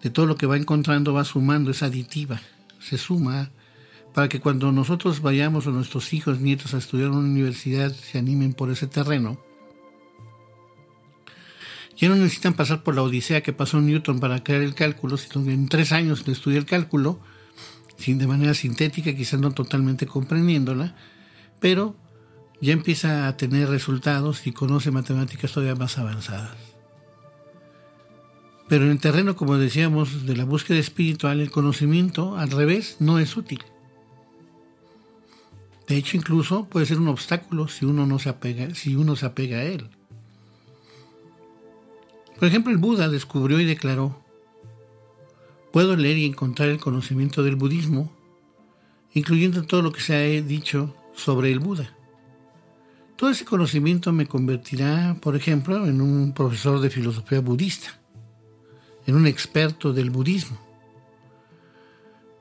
de 0.01 0.09
todo 0.09 0.25
lo 0.25 0.35
que 0.35 0.45
va 0.45 0.57
encontrando 0.57 1.13
va 1.13 1.23
sumando, 1.23 1.71
es 1.71 1.83
aditiva, 1.83 2.41
se 2.81 2.97
suma 2.97 3.49
para 4.13 4.29
que 4.29 4.39
cuando 4.39 4.71
nosotros 4.71 5.21
vayamos 5.21 5.65
o 5.65 5.71
nuestros 5.71 6.13
hijos, 6.13 6.39
nietos 6.39 6.73
a 6.73 6.77
estudiar 6.77 7.07
en 7.09 7.15
una 7.15 7.27
universidad 7.27 7.91
se 7.93 8.19
animen 8.19 8.53
por 8.53 8.69
ese 8.69 8.87
terreno. 8.87 9.39
Ya 11.97 12.09
no 12.09 12.15
necesitan 12.15 12.53
pasar 12.53 12.83
por 12.83 12.95
la 12.95 13.03
odisea 13.03 13.41
que 13.41 13.53
pasó 13.53 13.81
Newton 13.81 14.19
para 14.19 14.43
crear 14.43 14.61
el 14.61 14.75
cálculo, 14.75 15.17
sino 15.17 15.45
que 15.45 15.53
en 15.53 15.67
tres 15.67 15.91
años 15.91 16.25
le 16.27 16.33
estudia 16.33 16.57
el 16.59 16.65
cálculo, 16.65 17.19
sin, 17.97 18.17
de 18.17 18.27
manera 18.27 18.53
sintética, 18.53 19.15
quizás 19.15 19.39
no 19.39 19.51
totalmente 19.51 20.05
comprendiéndola, 20.05 20.95
pero 21.59 21.95
ya 22.61 22.73
empieza 22.73 23.27
a 23.27 23.37
tener 23.37 23.69
resultados 23.69 24.45
y 24.47 24.51
conoce 24.51 24.91
matemáticas 24.91 25.51
todavía 25.51 25.75
más 25.75 25.97
avanzadas. 25.97 26.57
Pero 28.69 28.85
en 28.85 28.91
el 28.91 28.99
terreno, 28.99 29.35
como 29.35 29.57
decíamos, 29.57 30.25
de 30.25 30.35
la 30.35 30.45
búsqueda 30.45 30.79
espiritual, 30.79 31.41
el 31.41 31.51
conocimiento, 31.51 32.37
al 32.37 32.51
revés, 32.51 32.97
no 32.99 33.19
es 33.19 33.37
útil. 33.37 33.63
De 35.87 35.97
hecho, 35.97 36.17
incluso 36.17 36.65
puede 36.65 36.85
ser 36.85 36.99
un 36.99 37.07
obstáculo 37.07 37.67
si 37.67 37.85
uno 37.85 38.05
no 38.05 38.19
se 38.19 38.29
apega, 38.29 38.73
si 38.73 38.95
uno 38.95 39.15
se 39.15 39.25
apega 39.25 39.57
a 39.57 39.63
él. 39.63 39.89
Por 42.39 42.47
ejemplo, 42.47 42.71
el 42.71 42.77
Buda 42.77 43.09
descubrió 43.09 43.59
y 43.59 43.65
declaró, 43.65 44.21
puedo 45.71 45.95
leer 45.95 46.17
y 46.17 46.25
encontrar 46.25 46.69
el 46.69 46.79
conocimiento 46.79 47.43
del 47.43 47.55
budismo, 47.55 48.11
incluyendo 49.13 49.63
todo 49.63 49.81
lo 49.81 49.91
que 49.91 50.01
se 50.01 50.15
ha 50.15 50.41
dicho 50.41 50.95
sobre 51.13 51.51
el 51.51 51.59
Buda. 51.59 51.95
Todo 53.15 53.29
ese 53.29 53.45
conocimiento 53.45 54.11
me 54.11 54.25
convertirá, 54.25 55.17
por 55.21 55.35
ejemplo, 55.35 55.85
en 55.85 56.01
un 56.01 56.33
profesor 56.33 56.79
de 56.79 56.89
filosofía 56.89 57.39
budista 57.41 57.99
en 59.05 59.15
un 59.15 59.27
experto 59.27 59.93
del 59.93 60.09
budismo. 60.09 60.57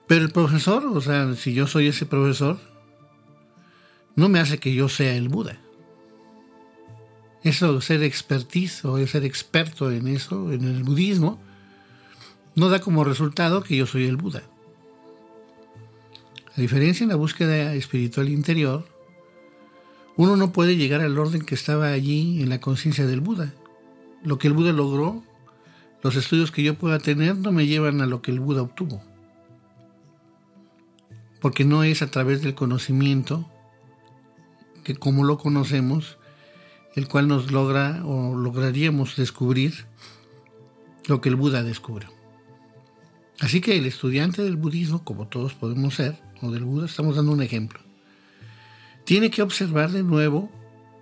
Pero 0.07 0.25
el 0.25 0.31
profesor, 0.31 0.85
o 0.87 1.01
sea, 1.01 1.35
si 1.35 1.55
yo 1.55 1.67
soy 1.67 1.89
ese 1.89 2.07
profesor, 2.07 2.59
no 4.17 4.29
me 4.29 4.41
hace 4.41 4.59
que 4.59 4.75
yo 4.75 4.89
sea 4.89 5.15
el 5.15 5.29
Buda. 5.29 5.59
Eso, 7.43 7.81
ser 7.81 8.03
expertiz 8.03 8.85
o 8.85 9.05
ser 9.07 9.25
experto 9.25 9.91
en 9.91 10.07
eso, 10.07 10.53
en 10.53 10.65
el 10.65 10.85
budismo, 10.85 11.41
no 12.55 12.69
da 12.69 12.81
como 12.81 13.05
resultado 13.05 13.63
que 13.63 13.77
yo 13.77 13.87
soy 13.87 14.07
el 14.07 14.17
Buda. 14.17 14.43
La 16.55 16.61
diferencia 16.61 17.05
en 17.05 17.11
la 17.11 17.17
búsqueda 17.17 17.75
espiritual 17.75 18.29
interior 18.29 18.87
Uno 20.17 20.37
no 20.37 20.53
puede 20.53 20.77
llegar 20.77 21.01
al 21.01 21.19
orden 21.19 21.41
que 21.41 21.55
estaba 21.55 21.89
allí 21.89 22.43
en 22.43 22.51
la 22.51 22.61
conciencia 22.61 23.07
del 23.07 23.21
Buda. 23.21 23.55
Lo 24.23 24.39
que 24.39 24.47
el 24.47 24.53
Buda 24.53 24.73
logró, 24.73 25.23
los 26.03 26.17
estudios 26.17 26.53
que 26.53 26.63
yo 26.63 26.75
pueda 26.75 26.99
tener, 26.99 27.37
no 27.37 27.51
me 27.51 27.67
llevan 27.67 28.03
a 28.03 28.07
lo 28.07 28.21
que 28.21 28.31
el 28.31 28.39
Buda 28.39 28.61
obtuvo. 28.61 29.03
Porque 31.41 31.65
no 31.65 31.83
es 31.83 32.03
a 32.03 32.11
través 32.11 32.43
del 32.43 32.55
conocimiento, 32.55 33.49
que 34.83 34.97
como 34.97 35.25
lo 35.25 35.39
conocemos, 35.39 36.19
el 36.95 37.09
cual 37.09 37.29
nos 37.29 37.51
logra 37.51 38.05
o 38.05 38.37
lograríamos 38.37 39.17
descubrir 39.17 39.87
lo 41.07 41.21
que 41.21 41.29
el 41.29 41.37
Buda 41.37 41.63
descubrió. 41.63 42.11
Así 43.41 43.61
que 43.61 43.77
el 43.77 43.87
estudiante 43.87 44.43
del 44.43 44.57
budismo, 44.57 45.05
como 45.05 45.27
todos 45.27 45.55
podemos 45.55 45.95
ser, 45.95 46.19
o 46.43 46.51
del 46.51 46.65
Buda, 46.65 46.87
estamos 46.87 47.17
dando 47.17 47.33
un 47.33 47.43
ejemplo, 47.43 47.81
tiene 49.05 49.31
que 49.31 49.43
observar 49.43 49.91
de 49.91 50.03
nuevo 50.03 50.51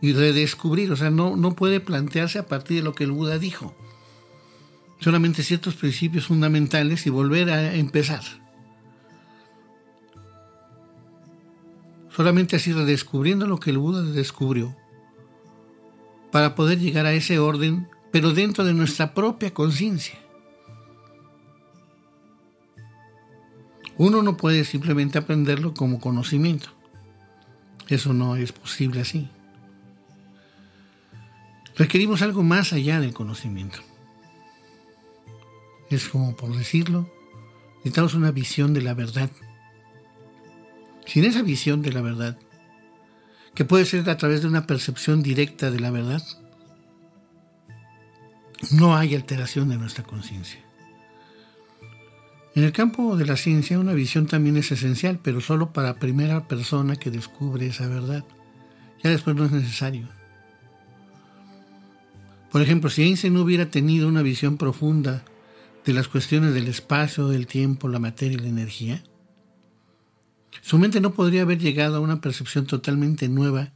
y 0.00 0.12
redescubrir, 0.12 0.90
o 0.92 0.96
sea, 0.96 1.10
no, 1.10 1.36
no 1.36 1.54
puede 1.54 1.80
plantearse 1.80 2.38
a 2.38 2.46
partir 2.46 2.78
de 2.78 2.82
lo 2.82 2.94
que 2.94 3.04
el 3.04 3.10
Buda 3.10 3.38
dijo, 3.38 3.74
solamente 5.00 5.42
ciertos 5.42 5.74
principios 5.74 6.26
fundamentales 6.26 7.06
y 7.06 7.10
volver 7.10 7.50
a 7.50 7.74
empezar. 7.74 8.22
Solamente 12.14 12.56
así 12.56 12.72
redescubriendo 12.72 13.46
lo 13.46 13.58
que 13.58 13.70
el 13.70 13.78
Buda 13.78 14.02
descubrió, 14.02 14.76
para 16.32 16.54
poder 16.54 16.78
llegar 16.78 17.06
a 17.06 17.12
ese 17.12 17.38
orden, 17.38 17.88
pero 18.10 18.32
dentro 18.32 18.64
de 18.64 18.74
nuestra 18.74 19.14
propia 19.14 19.52
conciencia. 19.52 20.18
Uno 23.96 24.22
no 24.22 24.36
puede 24.36 24.64
simplemente 24.64 25.18
aprenderlo 25.18 25.74
como 25.74 26.00
conocimiento. 26.00 26.68
Eso 27.88 28.14
no 28.14 28.36
es 28.36 28.52
posible 28.52 29.00
así. 29.00 29.28
Requerimos 31.76 32.22
algo 32.22 32.42
más 32.42 32.72
allá 32.72 33.00
del 33.00 33.12
conocimiento. 33.12 33.78
Es 35.90 36.08
como 36.08 36.36
por 36.36 36.56
decirlo, 36.56 37.10
necesitamos 37.78 38.14
una 38.14 38.30
visión 38.30 38.72
de 38.72 38.82
la 38.82 38.94
verdad. 38.94 39.30
Sin 41.06 41.24
esa 41.24 41.42
visión 41.42 41.82
de 41.82 41.92
la 41.92 42.00
verdad, 42.02 42.38
que 43.54 43.64
puede 43.64 43.84
ser 43.84 44.08
a 44.08 44.16
través 44.16 44.42
de 44.42 44.48
una 44.48 44.66
percepción 44.66 45.22
directa 45.22 45.70
de 45.70 45.80
la 45.80 45.90
verdad, 45.90 46.22
no 48.72 48.96
hay 48.96 49.14
alteración 49.14 49.68
de 49.68 49.78
nuestra 49.78 50.04
conciencia. 50.04 50.60
En 52.54 52.64
el 52.64 52.72
campo 52.72 53.16
de 53.16 53.26
la 53.26 53.36
ciencia 53.36 53.78
una 53.78 53.94
visión 53.94 54.26
también 54.26 54.56
es 54.56 54.72
esencial, 54.72 55.20
pero 55.22 55.40
solo 55.40 55.72
para 55.72 55.88
la 55.88 55.98
primera 55.98 56.48
persona 56.48 56.96
que 56.96 57.10
descubre 57.10 57.66
esa 57.66 57.86
verdad. 57.86 58.24
Ya 59.02 59.10
después 59.10 59.36
no 59.36 59.44
es 59.44 59.52
necesario. 59.52 60.08
Por 62.50 62.60
ejemplo, 62.60 62.90
si 62.90 63.02
Einstein 63.02 63.34
no 63.34 63.42
hubiera 63.42 63.70
tenido 63.70 64.08
una 64.08 64.22
visión 64.22 64.56
profunda 64.56 65.22
de 65.84 65.92
las 65.92 66.08
cuestiones 66.08 66.52
del 66.52 66.66
espacio, 66.66 67.28
del 67.28 67.46
tiempo, 67.46 67.88
la 67.88 68.00
materia 68.00 68.36
y 68.36 68.40
la 68.40 68.48
energía, 68.48 69.02
su 70.62 70.78
mente 70.78 71.00
no 71.00 71.14
podría 71.14 71.42
haber 71.42 71.58
llegado 71.58 71.96
a 71.96 72.00
una 72.00 72.20
percepción 72.20 72.66
totalmente 72.66 73.28
nueva 73.28 73.72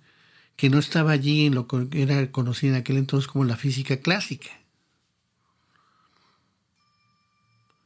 que 0.57 0.71
no 0.71 0.79
estaba 0.79 1.13
allí 1.13 1.47
en 1.47 1.55
lo 1.55 1.67
que 1.67 1.89
era 1.93 2.31
conocido 2.31 2.75
en 2.75 2.81
aquel 2.81 2.97
entonces 2.97 3.29
como 3.29 3.45
la 3.45 3.57
física 3.57 3.97
clásica. 3.99 4.51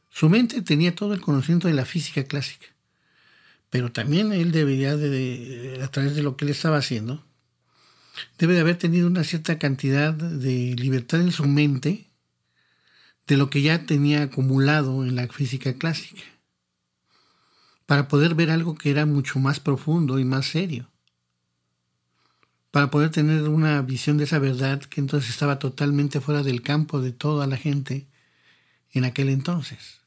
Su 0.09 0.29
mente 0.29 0.61
tenía 0.61 0.95
todo 0.95 1.13
el 1.13 1.21
conocimiento 1.21 1.67
de 1.67 1.73
la 1.73 1.85
física 1.85 2.23
clásica, 2.23 2.67
pero 3.69 3.91
también 3.91 4.33
él 4.33 4.51
debería, 4.51 4.97
de, 4.97 5.79
a 5.81 5.87
través 5.87 6.15
de 6.15 6.23
lo 6.23 6.35
que 6.35 6.45
él 6.45 6.51
estaba 6.51 6.77
haciendo, 6.77 7.25
debe 8.37 8.53
de 8.53 8.61
haber 8.61 8.77
tenido 8.77 9.07
una 9.07 9.23
cierta 9.23 9.57
cantidad 9.59 10.13
de 10.13 10.75
libertad 10.75 11.21
en 11.21 11.31
su 11.31 11.45
mente 11.47 12.07
de 13.27 13.37
lo 13.37 13.49
que 13.49 13.61
ya 13.61 13.85
tenía 13.85 14.23
acumulado 14.23 15.05
en 15.05 15.15
la 15.15 15.27
física 15.27 15.73
clásica, 15.73 16.23
para 17.89 18.07
poder 18.07 18.35
ver 18.35 18.51
algo 18.51 18.75
que 18.75 18.91
era 18.91 19.07
mucho 19.07 19.39
más 19.39 19.59
profundo 19.59 20.19
y 20.19 20.23
más 20.23 20.45
serio, 20.45 20.91
para 22.69 22.91
poder 22.91 23.09
tener 23.09 23.49
una 23.49 23.81
visión 23.81 24.19
de 24.19 24.25
esa 24.25 24.37
verdad 24.37 24.79
que 24.81 25.01
entonces 25.01 25.31
estaba 25.31 25.57
totalmente 25.57 26.21
fuera 26.21 26.43
del 26.43 26.61
campo 26.61 27.01
de 27.01 27.13
toda 27.13 27.47
la 27.47 27.57
gente 27.57 28.05
en 28.91 29.05
aquel 29.05 29.29
entonces. 29.29 30.01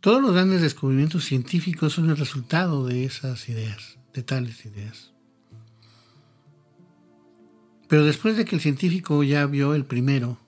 Todos 0.00 0.20
los 0.20 0.32
grandes 0.32 0.62
descubrimientos 0.62 1.24
científicos 1.24 1.92
son 1.92 2.10
el 2.10 2.16
resultado 2.16 2.84
de 2.84 3.04
esas 3.04 3.48
ideas, 3.48 3.98
de 4.14 4.24
tales 4.24 4.66
ideas. 4.66 5.12
Pero 7.86 8.04
después 8.04 8.36
de 8.36 8.44
que 8.44 8.56
el 8.56 8.60
científico 8.60 9.22
ya 9.22 9.46
vio 9.46 9.76
el 9.76 9.84
primero 9.84 10.38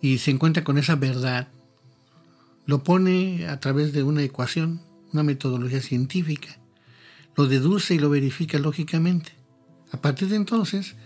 y 0.00 0.16
se 0.16 0.30
encuentra 0.30 0.64
con 0.64 0.78
esa 0.78 0.96
verdad, 0.96 1.48
lo 2.66 2.82
pone 2.82 3.46
a 3.46 3.60
través 3.60 3.92
de 3.92 4.02
una 4.02 4.22
ecuación, 4.22 4.82
una 5.12 5.22
metodología 5.22 5.80
científica, 5.80 6.58
lo 7.36 7.46
deduce 7.46 7.94
y 7.94 7.98
lo 7.98 8.10
verifica 8.10 8.58
lógicamente. 8.58 9.32
A 9.92 10.00
partir 10.00 10.28
de 10.28 10.36
entonces, 10.36 10.96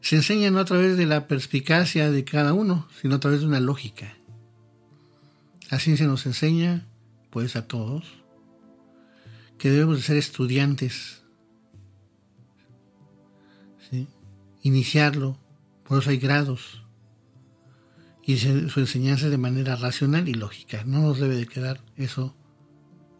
se 0.00 0.16
enseña 0.16 0.50
no 0.50 0.60
a 0.60 0.64
través 0.64 0.96
de 0.96 1.06
la 1.06 1.26
perspicacia 1.28 2.10
de 2.10 2.24
cada 2.24 2.52
uno, 2.52 2.88
sino 3.00 3.16
a 3.16 3.20
través 3.20 3.40
de 3.40 3.46
una 3.46 3.60
lógica. 3.60 4.16
La 5.70 5.78
ciencia 5.78 6.06
nos 6.06 6.26
enseña, 6.26 6.86
pues 7.30 7.56
a 7.56 7.66
todos, 7.66 8.04
que 9.58 9.70
debemos 9.70 9.96
de 9.96 10.02
ser 10.02 10.16
estudiantes, 10.16 11.22
iniciarlo, 14.62 15.38
por 15.84 16.00
eso 16.00 16.10
hay 16.10 16.18
grados, 16.18 16.81
y 18.24 18.36
su 18.36 18.80
enseñanza 18.80 19.28
de 19.28 19.38
manera 19.38 19.76
racional 19.76 20.28
y 20.28 20.34
lógica. 20.34 20.84
No 20.84 21.00
nos 21.00 21.18
debe 21.18 21.36
de 21.36 21.46
quedar 21.46 21.80
eso 21.96 22.36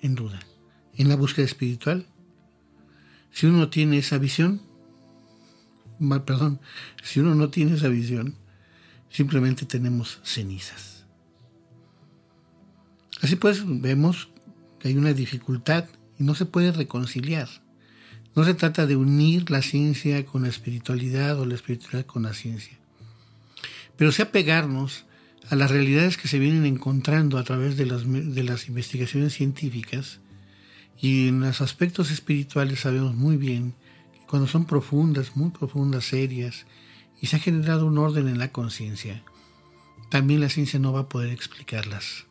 en 0.01 0.15
duda. 0.15 0.41
En 0.95 1.09
la 1.09 1.17
búsqueda 1.17 1.47
espiritual, 1.47 2.07
si 3.31 3.47
uno 3.47 3.69
tiene 3.69 3.99
esa 3.99 4.19
visión, 4.19 4.63
perdón, 6.25 6.61
si 7.03 7.21
uno 7.21 7.35
no 7.35 7.51
tiene 7.51 7.75
esa 7.75 7.89
visión, 7.89 8.37
simplemente 9.11 9.67
tenemos 9.67 10.21
cenizas. 10.23 11.07
Así 13.23 13.37
pues, 13.37 13.63
vemos 13.67 14.31
que 14.79 14.89
hay 14.89 14.97
una 14.97 15.13
dificultad 15.13 15.87
y 16.19 16.25
no 16.25 16.35
se 16.35 16.45
puede 16.45 16.73
reconciliar. 16.73 17.49
No 18.35 18.45
se 18.45 18.55
trata 18.55 18.87
de 18.87 18.97
unir 18.97 19.51
la 19.51 19.63
ciencia 19.63 20.25
con 20.25 20.43
la 20.43 20.49
espiritualidad 20.49 21.39
o 21.39 21.47
la 21.47 21.55
espiritualidad 21.55 22.07
con 22.07 22.23
la 22.23 22.33
ciencia. 22.33 22.82
Pero 24.03 24.11
sí 24.11 24.21
apegarnos 24.21 25.05
a 25.49 25.55
las 25.55 25.71
realidades 25.71 26.17
que 26.17 26.27
se 26.27 26.41
vienen 26.41 26.67
encontrando 26.67 27.39
a 27.39 27.45
través 27.45 27.77
de 27.77 27.87
las, 27.87 28.03
de 28.05 28.43
las 28.43 28.67
investigaciones 28.67 29.33
científicas 29.33 30.19
y 31.01 31.29
en 31.29 31.39
los 31.39 31.61
aspectos 31.61 32.11
espirituales 32.11 32.81
sabemos 32.81 33.15
muy 33.15 33.37
bien 33.37 33.75
que 34.13 34.27
cuando 34.27 34.49
son 34.49 34.65
profundas, 34.65 35.37
muy 35.37 35.51
profundas, 35.51 36.07
serias, 36.07 36.67
y 37.21 37.29
se 37.29 37.37
ha 37.37 37.39
generado 37.39 37.87
un 37.87 37.97
orden 37.97 38.27
en 38.27 38.41
la 38.41 38.51
conciencia, 38.51 39.23
también 40.11 40.41
la 40.41 40.49
ciencia 40.49 40.81
no 40.81 40.93
va 40.93 41.03
a 41.03 41.09
poder 41.09 41.31
explicarlas 41.31 42.27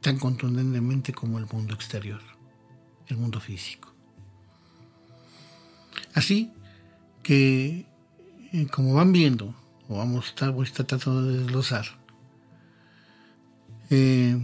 tan 0.00 0.18
contundentemente 0.18 1.12
como 1.12 1.38
el 1.38 1.46
mundo 1.46 1.72
exterior, 1.72 2.20
el 3.06 3.16
mundo 3.16 3.38
físico. 3.38 3.94
Así 6.14 6.50
que, 7.22 7.86
eh, 8.52 8.66
como 8.72 8.94
van 8.94 9.12
viendo, 9.12 9.54
o 9.88 9.98
vamos 9.98 10.26
a 10.26 10.28
estar, 10.28 10.50
voy 10.52 10.66
a 10.66 10.68
estar 10.68 10.86
tratando 10.86 11.22
de 11.22 11.38
desglosar, 11.38 11.86
eh, 13.90 14.38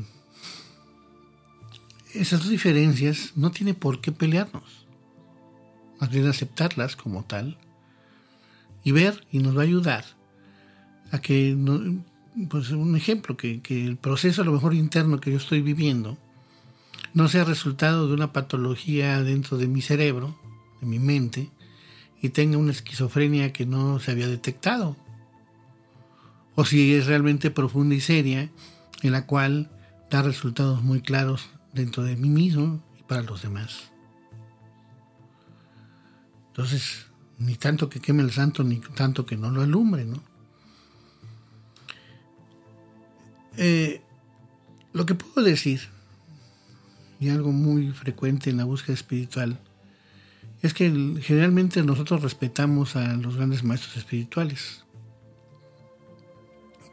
esas 2.15 2.41
dos 2.41 2.51
diferencias 2.51 3.33
no 3.37 3.51
tiene 3.51 3.75
por 3.75 4.01
qué 4.01 4.13
pelearnos, 4.13 4.87
más 6.01 6.11
bien 6.11 6.27
aceptarlas 6.27 6.97
como 6.97 7.25
tal 7.25 7.59
y 8.85 8.93
ver 8.93 9.27
y 9.31 9.39
nos 9.39 9.57
va 9.57 9.61
a 9.61 9.65
ayudar 9.65 10.05
a 11.11 11.21
que 11.21 11.57
pues 12.49 12.71
un 12.71 12.97
ejemplo, 12.97 13.37
que, 13.37 13.61
el 13.69 13.97
proceso 13.97 14.43
a 14.43 14.45
lo 14.45 14.53
mejor 14.53 14.75
interno 14.75 15.21
que 15.21 15.31
yo 15.31 15.37
estoy 15.37 15.61
viviendo 15.61 16.19
no 17.15 17.29
sea 17.29 17.45
resultado 17.45 18.09
de 18.09 18.15
una 18.15 18.33
patología 18.33 19.23
dentro 19.23 19.59
de 19.59 19.69
mi 19.69 19.83
cerebro, 19.83 20.39
de 20.81 20.87
mi 20.87 20.99
mente, 20.99 21.51
y 22.23 22.31
tenga 22.31 22.57
una 22.57 22.73
esquizofrenia 22.73 23.53
que 23.53 23.67
no 23.67 24.01
se 24.01 24.13
había 24.13 24.29
detectado. 24.29 24.97
O 26.55 26.65
si 26.65 26.95
es 26.95 27.07
realmente 27.07 27.51
profunda 27.51 27.95
y 27.95 28.01
seria, 28.01 28.51
en 29.03 29.13
la 29.13 29.27
cual 29.27 29.71
da 30.11 30.23
resultados 30.23 30.83
muy 30.83 31.01
claros 31.01 31.49
dentro 31.73 32.03
de 32.03 32.17
mí 32.17 32.29
mismo 32.29 32.83
y 32.99 33.03
para 33.03 33.23
los 33.23 33.43
demás. 33.43 33.91
Entonces, 36.49 37.07
ni 37.39 37.55
tanto 37.55 37.89
que 37.89 38.01
queme 38.01 38.23
el 38.23 38.31
santo, 38.31 38.63
ni 38.63 38.77
tanto 38.77 39.25
que 39.25 39.37
no 39.37 39.51
lo 39.51 39.63
alumbre, 39.63 40.05
¿no? 40.05 40.23
Eh, 43.57 44.03
lo 44.93 45.07
que 45.07 45.15
puedo 45.15 45.47
decir, 45.47 45.81
y 47.21 47.31
algo 47.31 47.53
muy 47.53 47.93
frecuente 47.93 48.51
en 48.51 48.59
la 48.59 48.65
búsqueda 48.65 48.95
espiritual, 48.95 49.59
es 50.61 50.75
que 50.75 50.91
generalmente 51.23 51.83
nosotros 51.83 52.23
respetamos 52.23 52.97
a 52.97 53.15
los 53.15 53.37
grandes 53.37 53.65
maestros 53.65 53.97
espirituales. 53.97 54.85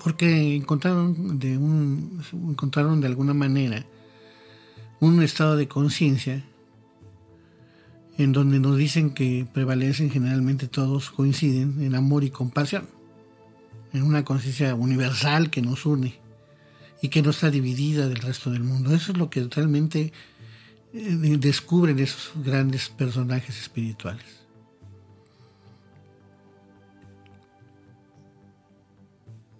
Porque 0.02 0.56
encontraron 0.56 1.40
de, 1.40 1.54
encontraron 1.54 3.02
de 3.02 3.08
alguna 3.08 3.34
manera 3.34 3.86
un 5.00 5.22
estado 5.22 5.56
de 5.56 5.68
conciencia 5.68 6.44
en 8.18 8.34
donde 8.34 8.60
nos 8.60 8.78
dicen 8.78 9.12
que 9.12 9.48
prevalecen 9.54 10.10
generalmente 10.10 10.68
todos 10.68 11.10
coinciden 11.10 11.82
en 11.82 11.96
amor 11.96 12.26
y 12.26 12.30
compasión, 12.30 12.86
en 13.94 14.04
una 14.04 14.26
conciencia 14.26 14.76
universal 14.76 15.50
que 15.50 15.62
nos 15.62 15.86
une 15.86 16.20
y 17.02 17.08
que 17.08 17.22
no 17.22 17.30
está 17.30 17.50
dividida 17.50 18.10
del 18.10 18.18
resto 18.18 18.52
del 18.52 18.64
mundo. 18.64 18.94
Eso 18.94 19.14
es 19.14 19.18
lo 19.18 19.30
que 19.30 19.48
realmente 19.50 20.12
eh, 20.94 21.38
descubren 21.40 22.00
esos 22.00 22.32
grandes 22.44 22.90
personajes 22.90 23.58
espirituales. 23.58 24.39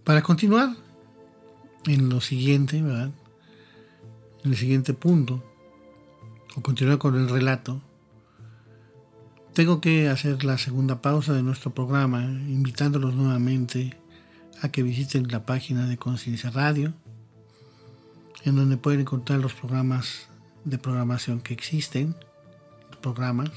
Para 0.10 0.24
continuar 0.24 0.76
en 1.86 2.10
lo 2.10 2.20
siguiente, 2.20 2.82
¿verdad? 2.82 3.12
En 4.44 4.50
el 4.50 4.58
siguiente 4.58 4.96
punto, 4.96 5.44
o 6.56 6.62
continuar 6.62 6.98
con 6.98 7.16
el 7.16 7.30
relato, 7.30 7.80
tengo 9.54 9.80
que 9.82 10.10
hacer 10.10 10.44
la 10.44 10.58
segunda 10.58 11.00
pausa 11.04 11.34
de 11.34 11.44
nuestro 11.44 11.76
programa, 11.76 12.24
invitándolos 12.24 13.14
nuevamente 13.14 14.00
a 14.64 14.70
que 14.70 14.82
visiten 14.82 15.28
la 15.28 15.46
página 15.46 15.86
de 15.86 15.98
Conciencia 15.98 16.50
Radio, 16.50 16.92
en 18.46 18.56
donde 18.56 18.78
pueden 18.78 19.02
encontrar 19.02 19.38
los 19.40 19.54
programas 19.54 20.28
de 20.66 20.80
programación 20.80 21.40
que 21.40 21.54
existen, 21.54 22.16
programas, 23.04 23.52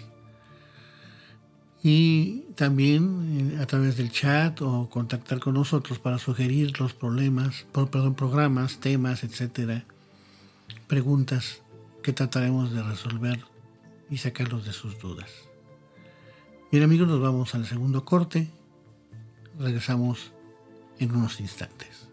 y 1.83 2.42
también 2.55 3.55
eh, 3.57 3.62
a 3.62 3.66
través 3.66 3.97
del 3.97 4.12
chat 4.12 4.62
o 4.62 4.88
contactar 4.88 5.40
con 5.40 5.55
nosotros 5.55 5.99
para 5.99 6.18
sugerir 6.18 6.79
los 6.79 6.95
problemas, 6.95 7.66
perdón, 7.73 8.14
programas, 8.14 8.79
temas, 8.79 9.25
etcétera, 9.25 9.85
preguntas 10.87 11.61
que 12.03 12.12
trataremos 12.12 12.73
de 12.73 12.83
resolver 12.83 13.45
y 14.11 14.18
sacarlos 14.18 14.64
de 14.64 14.73
sus 14.73 14.99
dudas. 15.01 15.31
Bien 16.71 16.85
amigos, 16.85 17.09
nos 17.09 17.21
vamos 17.21 17.55
al 17.55 17.66
segundo 17.66 18.05
corte. 18.05 18.49
Regresamos 19.59 20.33
en 20.99 21.14
unos 21.14 21.40
instantes. 21.40 22.12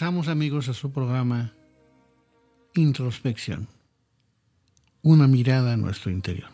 Regresamos 0.00 0.28
amigos 0.28 0.66
a 0.70 0.72
su 0.72 0.92
programa 0.92 1.52
Introspección, 2.72 3.68
una 5.02 5.26
mirada 5.26 5.74
a 5.74 5.76
nuestro 5.76 6.10
interior. 6.10 6.48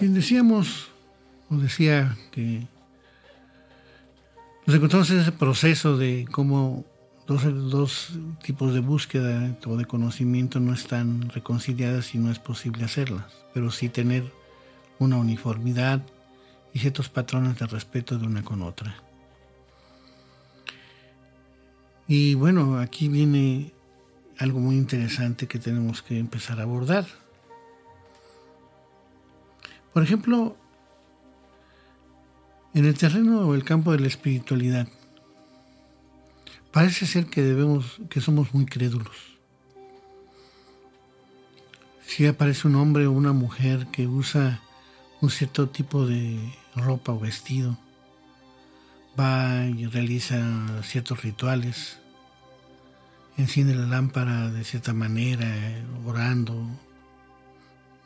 Bien, 0.00 0.14
decíamos, 0.14 0.88
o 1.50 1.56
decía 1.56 2.16
que 2.30 2.66
nos 4.64 4.74
encontramos 4.74 5.10
en 5.10 5.20
ese 5.20 5.32
proceso 5.32 5.98
de 5.98 6.26
cómo 6.32 6.86
dos, 7.26 7.42
dos 7.70 8.12
tipos 8.42 8.72
de 8.72 8.80
búsqueda 8.80 9.54
o 9.66 9.76
de 9.76 9.84
conocimiento 9.84 10.58
no 10.58 10.72
están 10.72 11.28
reconciliadas 11.28 12.14
y 12.14 12.18
no 12.18 12.30
es 12.30 12.38
posible 12.38 12.86
hacerlas, 12.86 13.26
pero 13.52 13.70
sí 13.70 13.90
tener 13.90 14.32
una 14.98 15.18
uniformidad 15.18 16.00
y 16.72 16.78
ciertos 16.78 17.10
patrones 17.10 17.58
de 17.58 17.66
respeto 17.66 18.16
de 18.16 18.26
una 18.26 18.42
con 18.42 18.62
otra. 18.62 19.04
Y 22.06 22.34
bueno, 22.34 22.78
aquí 22.78 23.08
viene 23.08 23.72
algo 24.38 24.60
muy 24.60 24.76
interesante 24.76 25.46
que 25.46 25.58
tenemos 25.58 26.02
que 26.02 26.18
empezar 26.18 26.60
a 26.60 26.64
abordar. 26.64 27.06
Por 29.92 30.02
ejemplo, 30.02 30.56
en 32.74 32.84
el 32.84 32.98
terreno 32.98 33.46
o 33.46 33.54
el 33.54 33.64
campo 33.64 33.92
de 33.92 34.00
la 34.00 34.08
espiritualidad, 34.08 34.88
parece 36.72 37.06
ser 37.06 37.26
que 37.26 37.42
debemos, 37.42 38.00
que 38.10 38.20
somos 38.20 38.52
muy 38.52 38.66
crédulos. 38.66 39.16
Si 42.06 42.26
aparece 42.26 42.68
un 42.68 42.74
hombre 42.74 43.06
o 43.06 43.12
una 43.12 43.32
mujer 43.32 43.86
que 43.92 44.06
usa 44.06 44.60
un 45.20 45.30
cierto 45.30 45.68
tipo 45.68 46.06
de 46.06 46.38
ropa 46.76 47.12
o 47.12 47.18
vestido, 47.18 47.78
va 49.18 49.66
y 49.66 49.86
realiza 49.86 50.82
ciertos 50.82 51.22
rituales, 51.22 51.98
enciende 53.36 53.74
la 53.74 53.86
lámpara 53.86 54.50
de 54.50 54.64
cierta 54.64 54.92
manera, 54.92 55.46
orando, 56.04 56.66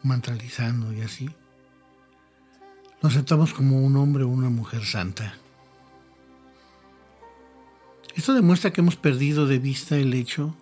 mantralizando 0.02 0.92
y 0.92 1.02
así. 1.02 1.30
Lo 3.00 3.08
aceptamos 3.08 3.54
como 3.54 3.80
un 3.80 3.96
hombre 3.96 4.24
o 4.24 4.28
una 4.28 4.50
mujer 4.50 4.84
santa. 4.84 5.34
Esto 8.14 8.34
demuestra 8.34 8.72
que 8.72 8.80
hemos 8.80 8.96
perdido 8.96 9.46
de 9.46 9.58
vista 9.58 9.96
el 9.96 10.12
hecho 10.14 10.54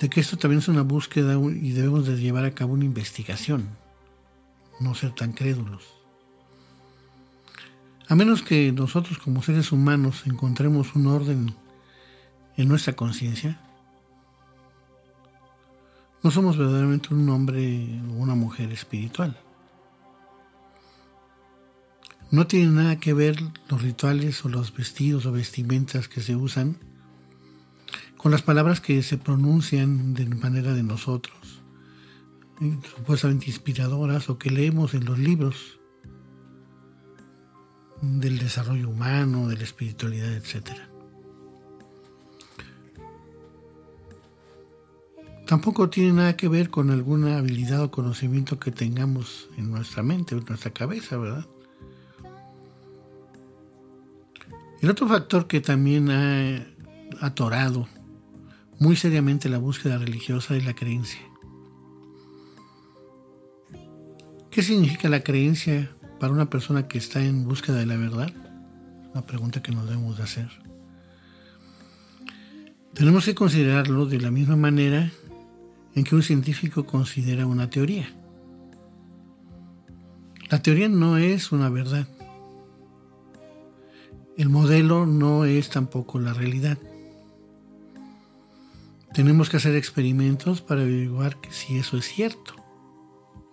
de 0.00 0.08
que 0.08 0.20
esto 0.20 0.36
también 0.36 0.60
es 0.60 0.68
una 0.68 0.82
búsqueda 0.82 1.34
y 1.38 1.72
debemos 1.72 2.06
de 2.06 2.16
llevar 2.16 2.44
a 2.44 2.54
cabo 2.54 2.74
una 2.74 2.84
investigación, 2.84 3.68
no 4.80 4.94
ser 4.94 5.14
tan 5.14 5.32
crédulos. 5.32 5.97
A 8.08 8.14
menos 8.14 8.40
que 8.40 8.72
nosotros 8.72 9.18
como 9.18 9.42
seres 9.42 9.70
humanos 9.70 10.22
encontremos 10.24 10.94
un 10.94 11.08
orden 11.08 11.54
en 12.56 12.66
nuestra 12.66 12.94
conciencia, 12.94 13.60
no 16.22 16.30
somos 16.30 16.56
verdaderamente 16.56 17.12
un 17.12 17.28
hombre 17.28 18.00
o 18.08 18.14
una 18.14 18.34
mujer 18.34 18.72
espiritual. 18.72 19.38
No 22.30 22.46
tiene 22.46 22.70
nada 22.72 22.98
que 22.98 23.12
ver 23.12 23.36
los 23.68 23.82
rituales 23.82 24.42
o 24.42 24.48
los 24.48 24.74
vestidos 24.74 25.26
o 25.26 25.32
vestimentas 25.32 26.08
que 26.08 26.22
se 26.22 26.34
usan 26.34 26.78
con 28.16 28.32
las 28.32 28.40
palabras 28.40 28.80
que 28.80 29.02
se 29.02 29.18
pronuncian 29.18 30.14
de 30.14 30.26
manera 30.26 30.72
de 30.72 30.82
nosotros, 30.82 31.62
supuestamente 32.96 33.46
inspiradoras 33.46 34.30
o 34.30 34.38
que 34.38 34.50
leemos 34.50 34.94
en 34.94 35.04
los 35.04 35.18
libros 35.18 35.77
del 38.02 38.38
desarrollo 38.38 38.88
humano, 38.88 39.48
de 39.48 39.56
la 39.56 39.64
espiritualidad, 39.64 40.32
etc. 40.32 40.70
Tampoco 45.46 45.88
tiene 45.88 46.12
nada 46.12 46.36
que 46.36 46.48
ver 46.48 46.68
con 46.68 46.90
alguna 46.90 47.38
habilidad 47.38 47.82
o 47.82 47.90
conocimiento 47.90 48.58
que 48.58 48.70
tengamos 48.70 49.48
en 49.56 49.70
nuestra 49.70 50.02
mente 50.02 50.34
en 50.34 50.44
nuestra 50.46 50.72
cabeza, 50.72 51.16
¿verdad? 51.16 51.46
El 54.80 54.90
otro 54.90 55.08
factor 55.08 55.46
que 55.46 55.60
también 55.60 56.10
ha 56.10 56.66
atorado 57.20 57.88
muy 58.78 58.94
seriamente 58.94 59.48
la 59.48 59.58
búsqueda 59.58 59.98
religiosa 59.98 60.54
es 60.54 60.64
la 60.64 60.74
creencia. 60.74 61.20
¿Qué 64.50 64.62
significa 64.62 65.08
la 65.08 65.22
creencia 65.22 65.90
para 66.18 66.32
una 66.32 66.50
persona 66.50 66.88
que 66.88 66.98
está 66.98 67.22
en 67.22 67.44
búsqueda 67.44 67.76
de 67.76 67.86
la 67.86 67.96
verdad? 67.96 68.32
Una 69.12 69.24
pregunta 69.26 69.62
que 69.62 69.72
nos 69.72 69.86
debemos 69.86 70.16
de 70.16 70.22
hacer. 70.24 70.48
Tenemos 72.94 73.24
que 73.24 73.34
considerarlo 73.34 74.06
de 74.06 74.20
la 74.20 74.30
misma 74.30 74.56
manera 74.56 75.10
en 75.94 76.04
que 76.04 76.14
un 76.14 76.22
científico 76.22 76.84
considera 76.84 77.46
una 77.46 77.70
teoría. 77.70 78.08
La 80.50 80.62
teoría 80.62 80.88
no 80.88 81.16
es 81.16 81.52
una 81.52 81.68
verdad. 81.68 82.08
El 84.36 84.48
modelo 84.48 85.06
no 85.06 85.44
es 85.44 85.68
tampoco 85.68 86.18
la 86.18 86.32
realidad. 86.32 86.78
Tenemos 89.12 89.50
que 89.50 89.56
hacer 89.56 89.74
experimentos 89.74 90.60
para 90.60 90.82
averiguar 90.82 91.38
si 91.50 91.78
eso 91.78 91.96
es 91.96 92.06
cierto. 92.06 92.54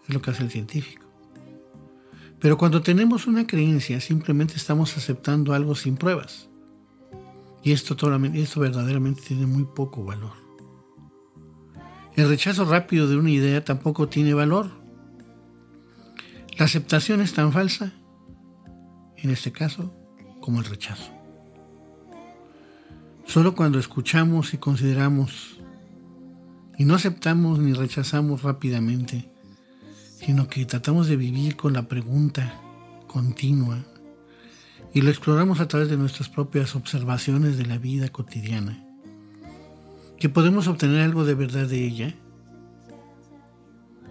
Es 0.08 0.14
lo 0.14 0.22
que 0.22 0.32
hace 0.32 0.44
el 0.44 0.52
científico. 0.52 1.05
Pero 2.46 2.60
cuando 2.60 2.84
tenemos 2.84 3.26
una 3.26 3.48
creencia, 3.48 4.00
simplemente 4.00 4.54
estamos 4.56 4.96
aceptando 4.98 5.56
algo 5.56 5.74
sin 5.74 5.98
pruebas. 5.98 6.48
Y 7.64 7.72
esto, 7.72 7.96
verdaderamente 8.60 9.24
tiene 9.24 9.48
muy 9.48 9.64
poco 9.64 10.06
valor. 10.06 10.34
El 12.16 12.30
rechazo 12.30 12.64
rápido 12.66 13.08
de 13.08 13.18
una 13.18 13.32
idea 13.32 13.66
tampoco 13.66 14.10
tiene 14.10 14.36
valor. 14.36 14.70
La 16.56 16.66
aceptación 16.66 17.20
es 17.20 17.34
tan 17.34 17.52
falsa, 17.52 17.94
en 19.18 19.32
este 19.32 19.52
caso, 19.52 19.92
como 20.40 20.60
el 20.60 20.66
rechazo. 20.66 21.12
Solo 23.26 23.56
cuando 23.56 23.80
escuchamos 23.80 24.54
y 24.54 24.60
consideramos 24.60 25.60
y 26.78 26.86
no 26.86 26.94
aceptamos 26.94 27.58
ni 27.58 27.74
rechazamos 27.74 28.44
rápidamente, 28.44 29.32
sino 30.26 30.48
que 30.48 30.66
tratamos 30.66 31.08
de 31.08 31.18
vivir 31.18 31.56
con 31.56 31.74
la 31.74 31.88
pregunta 31.88 32.60
continua 33.06 33.86
y 34.92 35.02
lo 35.02 35.12
exploramos 35.12 35.60
a 35.60 35.68
través 35.68 35.88
de 35.88 35.98
nuestras 35.98 36.30
propias 36.30 36.76
observaciones 36.76 37.58
de 37.58 37.68
la 37.68 37.78
vida 37.78 38.10
cotidiana, 38.10 38.84
que 40.18 40.28
podemos 40.28 40.68
obtener 40.68 41.02
algo 41.02 41.26
de 41.26 41.36
verdad 41.36 41.68
de 41.68 41.86
ella, 41.86 42.16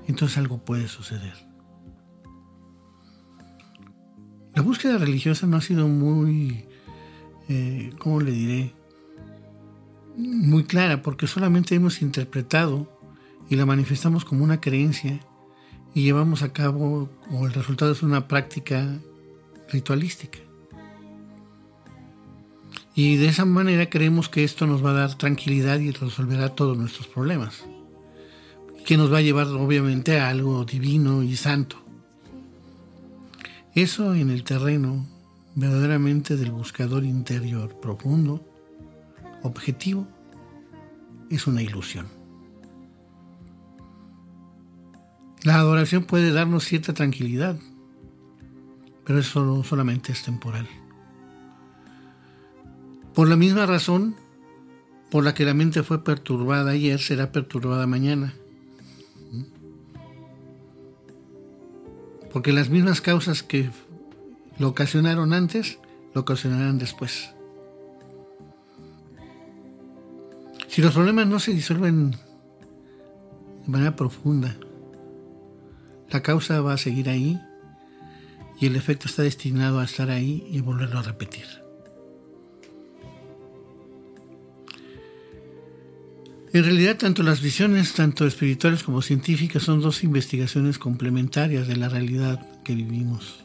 entonces 0.06 0.38
algo 0.38 0.64
puede 0.64 0.86
suceder. 0.86 1.34
La 4.54 4.62
búsqueda 4.62 4.98
religiosa 4.98 5.48
no 5.48 5.56
ha 5.56 5.62
sido 5.62 5.88
muy, 5.88 6.64
eh, 7.48 7.92
¿cómo 7.98 8.20
le 8.20 8.30
diré? 8.30 8.72
Muy 10.16 10.62
clara, 10.62 11.02
porque 11.02 11.26
solamente 11.26 11.74
hemos 11.74 12.02
interpretado 12.02 13.00
y 13.50 13.56
la 13.56 13.66
manifestamos 13.66 14.24
como 14.24 14.44
una 14.44 14.60
creencia 14.60 15.18
y 15.94 16.02
llevamos 16.02 16.42
a 16.42 16.52
cabo, 16.52 17.08
o 17.30 17.46
el 17.46 17.52
resultado 17.52 17.92
es 17.92 18.02
una 18.02 18.26
práctica 18.26 18.98
ritualística. 19.70 20.38
Y 22.96 23.16
de 23.16 23.28
esa 23.28 23.44
manera 23.44 23.88
creemos 23.88 24.28
que 24.28 24.44
esto 24.44 24.66
nos 24.66 24.84
va 24.84 24.90
a 24.90 24.94
dar 24.94 25.14
tranquilidad 25.16 25.78
y 25.78 25.90
resolverá 25.90 26.50
todos 26.50 26.76
nuestros 26.76 27.06
problemas. 27.06 27.64
Que 28.84 28.96
nos 28.96 29.12
va 29.12 29.18
a 29.18 29.22
llevar 29.22 29.46
obviamente 29.48 30.20
a 30.20 30.28
algo 30.28 30.64
divino 30.64 31.22
y 31.22 31.36
santo. 31.36 31.76
Eso 33.74 34.14
en 34.14 34.30
el 34.30 34.44
terreno 34.44 35.06
verdaderamente 35.54 36.36
del 36.36 36.50
buscador 36.50 37.04
interior 37.04 37.80
profundo, 37.80 38.44
objetivo, 39.42 40.06
es 41.30 41.46
una 41.46 41.62
ilusión. 41.62 42.23
La 45.44 45.56
adoración 45.56 46.04
puede 46.04 46.32
darnos 46.32 46.64
cierta 46.64 46.94
tranquilidad, 46.94 47.58
pero 49.04 49.18
eso 49.18 49.62
solamente 49.62 50.10
es 50.10 50.22
temporal. 50.22 50.66
Por 53.14 53.28
la 53.28 53.36
misma 53.36 53.66
razón 53.66 54.16
por 55.10 55.22
la 55.22 55.34
que 55.34 55.44
la 55.44 55.52
mente 55.52 55.82
fue 55.82 56.02
perturbada 56.02 56.70
ayer, 56.70 56.98
será 56.98 57.30
perturbada 57.30 57.86
mañana. 57.86 58.32
Porque 62.32 62.54
las 62.54 62.70
mismas 62.70 63.02
causas 63.02 63.42
que 63.42 63.70
lo 64.58 64.68
ocasionaron 64.68 65.34
antes, 65.34 65.78
lo 66.14 66.22
ocasionarán 66.22 66.78
después. 66.78 67.34
Si 70.68 70.80
los 70.80 70.94
problemas 70.94 71.26
no 71.26 71.38
se 71.38 71.52
disuelven 71.52 72.12
de 72.12 73.68
manera 73.68 73.94
profunda, 73.94 74.56
la 76.14 76.22
causa 76.22 76.60
va 76.60 76.74
a 76.74 76.78
seguir 76.78 77.08
ahí 77.08 77.40
y 78.60 78.66
el 78.66 78.76
efecto 78.76 79.08
está 79.08 79.22
destinado 79.22 79.80
a 79.80 79.84
estar 79.84 80.10
ahí 80.10 80.46
y 80.48 80.60
volverlo 80.60 81.00
a 81.00 81.02
repetir. 81.02 81.44
En 86.52 86.62
realidad, 86.62 86.96
tanto 86.98 87.24
las 87.24 87.42
visiones, 87.42 87.94
tanto 87.94 88.28
espirituales 88.28 88.84
como 88.84 89.02
científicas, 89.02 89.64
son 89.64 89.80
dos 89.80 90.04
investigaciones 90.04 90.78
complementarias 90.78 91.66
de 91.66 91.76
la 91.76 91.88
realidad 91.88 92.62
que 92.62 92.76
vivimos. 92.76 93.44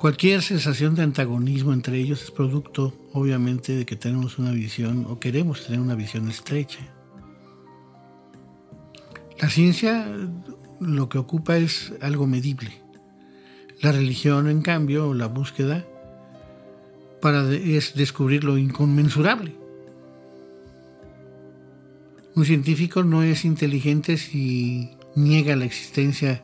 Cualquier 0.00 0.42
sensación 0.42 0.96
de 0.96 1.04
antagonismo 1.04 1.72
entre 1.72 1.96
ellos 1.98 2.24
es 2.24 2.32
producto, 2.32 2.92
obviamente, 3.12 3.76
de 3.76 3.86
que 3.86 3.94
tenemos 3.94 4.40
una 4.40 4.50
visión 4.50 5.06
o 5.08 5.20
queremos 5.20 5.64
tener 5.64 5.78
una 5.78 5.94
visión 5.94 6.28
estrecha. 6.28 6.80
La 9.44 9.50
ciencia 9.50 10.06
lo 10.80 11.10
que 11.10 11.18
ocupa 11.18 11.58
es 11.58 11.92
algo 12.00 12.26
medible. 12.26 12.80
La 13.82 13.92
religión, 13.92 14.48
en 14.48 14.62
cambio, 14.62 15.12
la 15.12 15.26
búsqueda, 15.26 15.84
para 17.20 17.52
es 17.52 17.94
descubrir 17.94 18.42
lo 18.42 18.56
inconmensurable. 18.56 19.54
Un 22.34 22.46
científico 22.46 23.04
no 23.04 23.22
es 23.22 23.44
inteligente 23.44 24.16
si 24.16 24.92
niega 25.14 25.56
la 25.56 25.66
existencia 25.66 26.42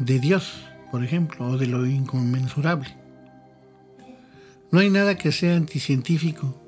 de 0.00 0.18
Dios, 0.18 0.58
por 0.90 1.04
ejemplo, 1.04 1.50
o 1.50 1.56
de 1.56 1.68
lo 1.68 1.86
inconmensurable. 1.86 2.96
No 4.72 4.80
hay 4.80 4.90
nada 4.90 5.16
que 5.16 5.30
sea 5.30 5.54
anticientífico, 5.54 6.60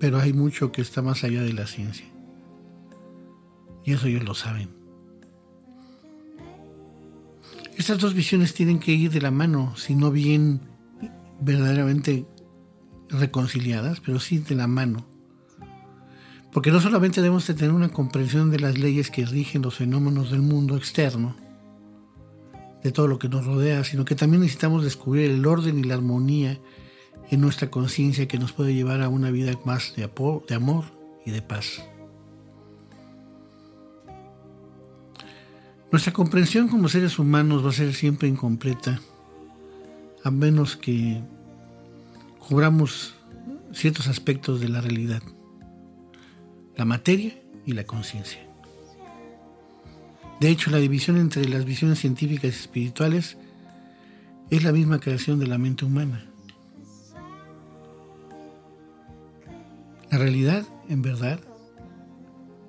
pero 0.00 0.18
hay 0.18 0.32
mucho 0.32 0.72
que 0.72 0.82
está 0.82 1.02
más 1.02 1.22
allá 1.22 1.42
de 1.42 1.52
la 1.52 1.68
ciencia. 1.68 2.11
Y 3.84 3.92
eso 3.92 4.06
ellos 4.06 4.24
lo 4.24 4.34
saben. 4.34 4.68
Estas 7.76 7.98
dos 7.98 8.14
visiones 8.14 8.54
tienen 8.54 8.78
que 8.78 8.92
ir 8.92 9.10
de 9.10 9.20
la 9.20 9.30
mano, 9.30 9.74
si 9.76 9.94
no 9.94 10.10
bien 10.10 10.60
verdaderamente 11.40 12.26
reconciliadas, 13.08 14.00
pero 14.00 14.20
sí 14.20 14.38
de 14.38 14.54
la 14.54 14.66
mano. 14.66 15.06
Porque 16.52 16.70
no 16.70 16.80
solamente 16.80 17.22
debemos 17.22 17.46
de 17.46 17.54
tener 17.54 17.72
una 17.72 17.88
comprensión 17.88 18.50
de 18.50 18.60
las 18.60 18.78
leyes 18.78 19.10
que 19.10 19.24
rigen 19.24 19.62
los 19.62 19.76
fenómenos 19.76 20.30
del 20.30 20.42
mundo 20.42 20.76
externo, 20.76 21.34
de 22.82 22.92
todo 22.92 23.08
lo 23.08 23.18
que 23.18 23.28
nos 23.28 23.46
rodea, 23.46 23.84
sino 23.84 24.04
que 24.04 24.14
también 24.14 24.42
necesitamos 24.42 24.84
descubrir 24.84 25.30
el 25.30 25.46
orden 25.46 25.78
y 25.78 25.84
la 25.84 25.94
armonía 25.94 26.60
en 27.30 27.40
nuestra 27.40 27.70
conciencia 27.70 28.28
que 28.28 28.38
nos 28.38 28.52
puede 28.52 28.74
llevar 28.74 29.00
a 29.00 29.08
una 29.08 29.30
vida 29.30 29.58
más 29.64 29.94
de, 29.96 30.10
de 30.48 30.54
amor 30.54 30.84
y 31.24 31.30
de 31.30 31.40
paz. 31.40 31.82
Nuestra 35.92 36.14
comprensión 36.14 36.68
como 36.68 36.88
seres 36.88 37.18
humanos 37.18 37.62
va 37.62 37.68
a 37.68 37.74
ser 37.74 37.92
siempre 37.92 38.26
incompleta, 38.26 38.98
a 40.24 40.30
menos 40.30 40.74
que 40.74 41.20
cubramos 42.38 43.14
ciertos 43.72 44.08
aspectos 44.08 44.58
de 44.58 44.70
la 44.70 44.80
realidad, 44.80 45.22
la 46.78 46.86
materia 46.86 47.38
y 47.66 47.72
la 47.72 47.84
conciencia. 47.84 48.40
De 50.40 50.48
hecho, 50.48 50.70
la 50.70 50.78
división 50.78 51.18
entre 51.18 51.46
las 51.46 51.66
visiones 51.66 51.98
científicas 51.98 52.44
y 52.44 52.60
espirituales 52.60 53.36
es 54.48 54.64
la 54.64 54.72
misma 54.72 54.98
creación 54.98 55.38
de 55.38 55.46
la 55.46 55.58
mente 55.58 55.84
humana. 55.84 56.24
La 60.10 60.16
realidad, 60.16 60.64
en 60.88 61.02
verdad, 61.02 61.40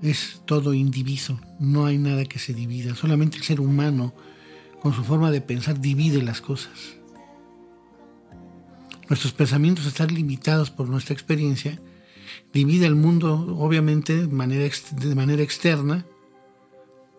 es 0.04 0.42
todo 0.46 0.74
indiviso, 0.74 1.40
no 1.60 1.86
hay 1.86 1.98
nada 1.98 2.26
que 2.26 2.38
se 2.38 2.54
divida, 2.54 2.94
solamente 2.94 3.38
el 3.38 3.44
ser 3.44 3.62
humano 3.62 4.14
con 4.82 4.94
su 4.94 5.04
forma 5.04 5.32
de 5.32 5.40
pensar 5.40 5.80
divide 5.80 6.22
las 6.22 6.42
cosas. 6.42 6.98
Nuestros 9.08 9.32
pensamientos 9.32 9.86
están 9.86 10.14
limitados 10.14 10.72
por 10.72 10.90
nuestra 10.90 11.14
experiencia, 11.14 11.80
divide 12.52 12.86
el 12.86 12.96
mundo 12.96 13.56
obviamente 13.58 14.16
de 14.16 14.28
manera, 14.28 14.70
de 14.92 15.16
manera 15.16 15.42
externa 15.42 16.06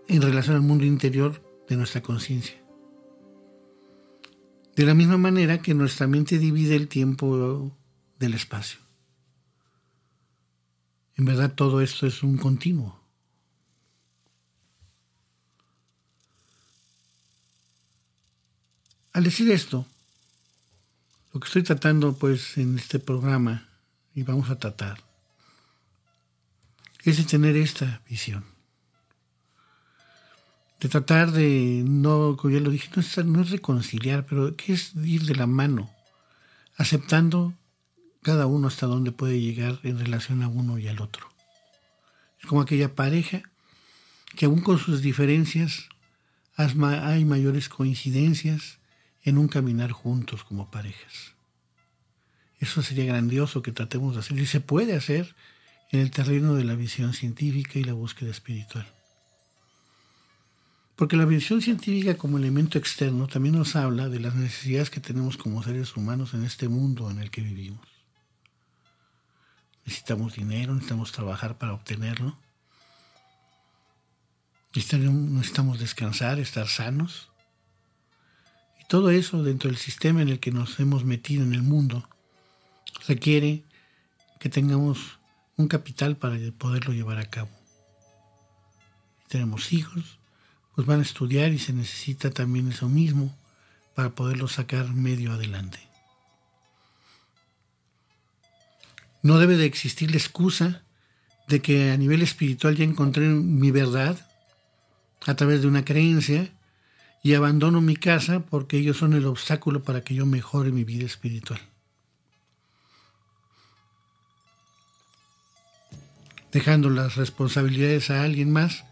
en 0.06 0.20
relación 0.20 0.56
al 0.56 0.62
mundo 0.62 0.84
interior 0.84 1.42
de 1.66 1.76
nuestra 1.76 2.02
conciencia. 2.02 2.56
De 4.76 4.84
la 4.84 4.92
misma 4.92 5.16
manera 5.16 5.62
que 5.62 5.72
nuestra 5.72 6.06
mente 6.06 6.38
divide 6.38 6.76
el 6.76 6.88
tiempo 6.88 7.72
del 8.18 8.34
espacio. 8.34 8.83
En 11.16 11.24
verdad 11.24 11.52
todo 11.54 11.80
esto 11.80 12.06
es 12.06 12.22
un 12.22 12.36
continuo. 12.36 13.00
Al 19.12 19.22
decir 19.22 19.50
esto, 19.52 19.86
lo 21.32 21.40
que 21.40 21.46
estoy 21.46 21.62
tratando 21.62 22.14
pues 22.14 22.58
en 22.58 22.78
este 22.78 22.98
programa 22.98 23.68
y 24.12 24.24
vamos 24.24 24.50
a 24.50 24.58
tratar 24.58 24.98
es 27.04 27.18
de 27.18 27.24
tener 27.24 27.56
esta 27.56 28.02
visión, 28.08 28.44
de 30.80 30.88
tratar 30.88 31.30
de, 31.30 31.84
no, 31.86 32.36
como 32.36 32.54
ya 32.54 32.60
lo 32.60 32.70
dije, 32.70 32.90
no 32.96 33.02
es, 33.02 33.24
no 33.24 33.40
es 33.40 33.50
reconciliar, 33.50 34.26
pero 34.26 34.56
que 34.56 34.72
es 34.72 34.96
ir 34.96 35.26
de 35.26 35.36
la 35.36 35.46
mano, 35.46 35.90
aceptando 36.76 37.54
cada 38.24 38.46
uno 38.46 38.68
hasta 38.68 38.86
dónde 38.86 39.12
puede 39.12 39.38
llegar 39.38 39.78
en 39.82 39.98
relación 39.98 40.42
a 40.42 40.48
uno 40.48 40.78
y 40.78 40.88
al 40.88 41.00
otro. 41.00 41.28
Es 42.40 42.46
como 42.46 42.62
aquella 42.62 42.94
pareja 42.94 43.42
que 44.34 44.46
aún 44.46 44.62
con 44.62 44.78
sus 44.78 45.02
diferencias 45.02 45.90
hay 46.56 47.24
mayores 47.24 47.68
coincidencias 47.68 48.78
en 49.22 49.36
un 49.36 49.46
caminar 49.48 49.92
juntos 49.92 50.42
como 50.42 50.70
parejas. 50.70 51.34
Eso 52.58 52.82
sería 52.82 53.04
grandioso 53.04 53.60
que 53.60 53.72
tratemos 53.72 54.14
de 54.14 54.20
hacer 54.20 54.38
y 54.38 54.46
se 54.46 54.60
puede 54.60 54.96
hacer 54.96 55.34
en 55.90 56.00
el 56.00 56.10
terreno 56.10 56.54
de 56.54 56.64
la 56.64 56.74
visión 56.74 57.12
científica 57.12 57.78
y 57.78 57.84
la 57.84 57.92
búsqueda 57.92 58.30
espiritual. 58.30 58.86
Porque 60.96 61.16
la 61.16 61.26
visión 61.26 61.60
científica 61.60 62.16
como 62.16 62.38
elemento 62.38 62.78
externo 62.78 63.26
también 63.26 63.56
nos 63.56 63.76
habla 63.76 64.08
de 64.08 64.20
las 64.20 64.34
necesidades 64.34 64.88
que 64.88 65.00
tenemos 65.00 65.36
como 65.36 65.62
seres 65.62 65.94
humanos 65.94 66.32
en 66.32 66.44
este 66.44 66.68
mundo 66.68 67.10
en 67.10 67.18
el 67.18 67.30
que 67.30 67.42
vivimos. 67.42 67.93
Necesitamos 69.86 70.34
dinero, 70.34 70.74
necesitamos 70.74 71.12
trabajar 71.12 71.58
para 71.58 71.74
obtenerlo. 71.74 72.36
Necesitamos 74.74 75.78
descansar, 75.78 76.38
estar 76.38 76.68
sanos. 76.68 77.30
Y 78.80 78.84
todo 78.86 79.10
eso 79.10 79.42
dentro 79.42 79.70
del 79.70 79.78
sistema 79.78 80.22
en 80.22 80.28
el 80.28 80.40
que 80.40 80.50
nos 80.50 80.80
hemos 80.80 81.04
metido 81.04 81.44
en 81.44 81.54
el 81.54 81.62
mundo 81.62 82.08
requiere 83.06 83.64
que 84.40 84.48
tengamos 84.48 85.18
un 85.56 85.68
capital 85.68 86.16
para 86.16 86.36
poderlo 86.58 86.92
llevar 86.92 87.18
a 87.18 87.30
cabo. 87.30 87.50
tenemos 89.28 89.72
hijos, 89.72 90.18
pues 90.74 90.86
van 90.86 91.00
a 91.00 91.02
estudiar 91.02 91.52
y 91.52 91.58
se 91.58 91.72
necesita 91.72 92.30
también 92.30 92.70
eso 92.70 92.88
mismo 92.88 93.34
para 93.94 94.14
poderlo 94.14 94.48
sacar 94.48 94.92
medio 94.92 95.32
adelante. 95.32 95.80
No 99.24 99.38
debe 99.38 99.56
de 99.56 99.64
existir 99.64 100.10
la 100.10 100.18
excusa 100.18 100.82
de 101.48 101.62
que 101.62 101.90
a 101.90 101.96
nivel 101.96 102.20
espiritual 102.20 102.76
ya 102.76 102.84
encontré 102.84 103.26
mi 103.26 103.70
verdad 103.70 104.18
a 105.24 105.34
través 105.34 105.62
de 105.62 105.66
una 105.66 105.82
creencia 105.82 106.52
y 107.22 107.32
abandono 107.32 107.80
mi 107.80 107.96
casa 107.96 108.40
porque 108.40 108.76
ellos 108.76 108.98
son 108.98 109.14
el 109.14 109.24
obstáculo 109.24 109.82
para 109.82 110.02
que 110.02 110.14
yo 110.14 110.26
mejore 110.26 110.72
mi 110.72 110.84
vida 110.84 111.06
espiritual. 111.06 111.58
Dejando 116.52 116.90
las 116.90 117.16
responsabilidades 117.16 118.10
a 118.10 118.24
alguien 118.24 118.52
más 118.52 118.84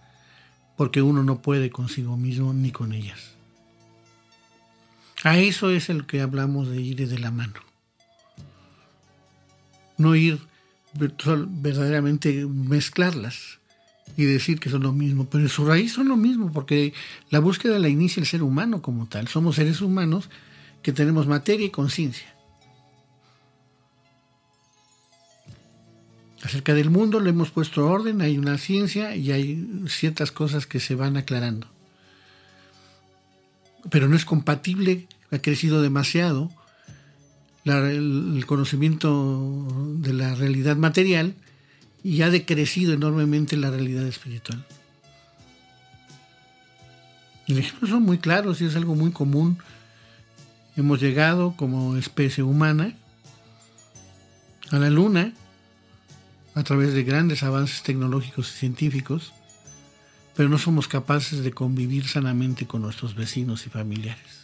porque 0.79 1.03
uno 1.03 1.23
no 1.23 1.43
puede 1.43 1.69
consigo 1.69 2.17
mismo 2.17 2.55
ni 2.55 2.73
con 2.73 2.95
ellas. 2.95 3.33
A 5.25 5.37
eso 5.37 5.71
es 5.71 5.91
el 5.91 6.07
que 6.07 6.23
hablamos 6.23 6.71
de 6.71 6.81
ir 6.81 7.07
de 7.07 7.19
la 7.19 7.31
mano. 7.31 7.72
No 9.99 10.15
ir 10.15 10.41
verdaderamente 10.95 12.47
mezclarlas 12.47 13.59
y 14.17 14.25
decir 14.25 14.61
que 14.61 14.71
son 14.71 14.83
lo 14.83 14.93
mismo, 14.93 15.27
pero 15.27 15.45
en 15.45 15.49
su 15.49 15.65
raíz 15.65 15.93
son 15.93 16.09
lo 16.09 16.17
mismo, 16.17 16.53
porque 16.53 16.93
la 17.31 17.39
búsqueda 17.39 17.79
la 17.79 17.89
inicia 17.89 18.21
el 18.21 18.27
ser 18.27 18.43
humano 18.43 18.83
como 18.83 19.07
tal. 19.07 19.29
Somos 19.29 19.57
seres 19.57 19.81
humanos 19.81 20.29
que 20.83 20.93
tenemos 20.93 21.27
materia 21.27 21.67
y 21.67 21.71
conciencia. 21.71 22.35
Acerca 26.43 26.75
del 26.75 26.91
mundo 26.91 27.21
le 27.21 27.31
hemos 27.31 27.51
puesto 27.51 27.87
orden, 27.87 28.21
hay 28.21 28.37
una 28.37 28.59
ciencia 28.59 29.15
y 29.15 29.31
hay 29.31 29.85
ciertas 29.89 30.33
cosas 30.33 30.67
que 30.67 30.81
se 30.81 30.97
van 30.97 31.17
aclarando. 31.17 31.69
Pero 33.91 34.09
no 34.09 34.17
es 34.17 34.25
compatible, 34.25 35.07
ha 35.31 35.39
crecido 35.39 35.81
demasiado 35.81 36.51
el 37.65 38.45
conocimiento 38.47 39.97
de 39.99 40.13
la 40.13 40.35
realidad 40.35 40.77
material 40.77 41.35
y 42.03 42.23
ha 42.23 42.31
decrecido 42.31 42.93
enormemente 42.93 43.57
la 43.57 43.71
realidad 43.71 44.07
espiritual. 44.07 44.65
Y 47.47 47.55
los 47.55 47.65
ejemplos 47.65 47.91
son 47.91 48.03
muy 48.03 48.19
claros 48.19 48.61
y 48.61 48.67
es 48.67 48.77
algo 48.77 48.95
muy 48.95 49.13
común. 49.13 49.59
Hemos 50.77 51.01
llegado 51.01 51.55
como 51.57 51.97
especie 51.97 52.43
humana 52.43 52.95
a 54.71 54.79
la 54.79 54.91
luna 54.91 55.33
a 56.55 56.63
través 56.63 56.95
de 56.95 57.05
grandes 57.05 57.43
avances 57.43 57.83
tecnológicos 57.83 58.51
y 58.51 58.59
científicos, 58.59 59.33
pero 60.35 60.49
no 60.49 60.59
somos 60.59 60.89
capaces 60.89 61.45
de 61.45 61.53
convivir 61.53 62.09
sanamente 62.09 62.67
con 62.67 62.83
nuestros 62.83 63.15
vecinos 63.15 63.67
y 63.67 63.71
familiares. 63.71 64.42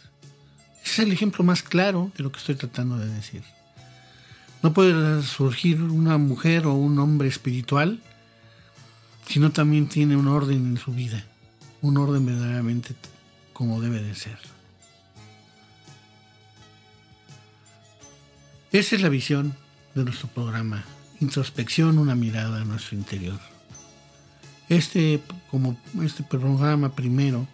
Ese 0.83 0.93
es 0.93 0.99
el 0.99 1.11
ejemplo 1.11 1.43
más 1.43 1.63
claro 1.63 2.11
de 2.17 2.23
lo 2.23 2.31
que 2.31 2.39
estoy 2.39 2.55
tratando 2.55 2.97
de 2.97 3.07
decir. 3.07 3.43
No 4.61 4.73
puede 4.73 5.23
surgir 5.23 5.81
una 5.81 6.17
mujer 6.17 6.65
o 6.65 6.73
un 6.73 6.99
hombre 6.99 7.27
espiritual 7.27 8.01
si 9.25 9.39
no 9.39 9.51
también 9.51 9.87
tiene 9.87 10.17
un 10.17 10.27
orden 10.27 10.65
en 10.65 10.77
su 10.77 10.91
vida, 10.91 11.23
un 11.81 11.97
orden 11.97 12.25
verdaderamente 12.25 12.95
como 13.53 13.79
debe 13.79 14.01
de 14.01 14.15
ser. 14.15 14.39
Esa 18.71 18.95
es 18.95 19.01
la 19.01 19.09
visión 19.09 19.55
de 19.95 20.03
nuestro 20.03 20.27
programa 20.29 20.83
introspección, 21.19 21.97
una 21.97 22.15
mirada 22.15 22.61
a 22.61 22.65
nuestro 22.65 22.97
interior. 22.97 23.39
Este, 24.69 25.21
como 25.49 25.77
este 26.03 26.23
programa 26.23 26.95
primero, 26.95 27.47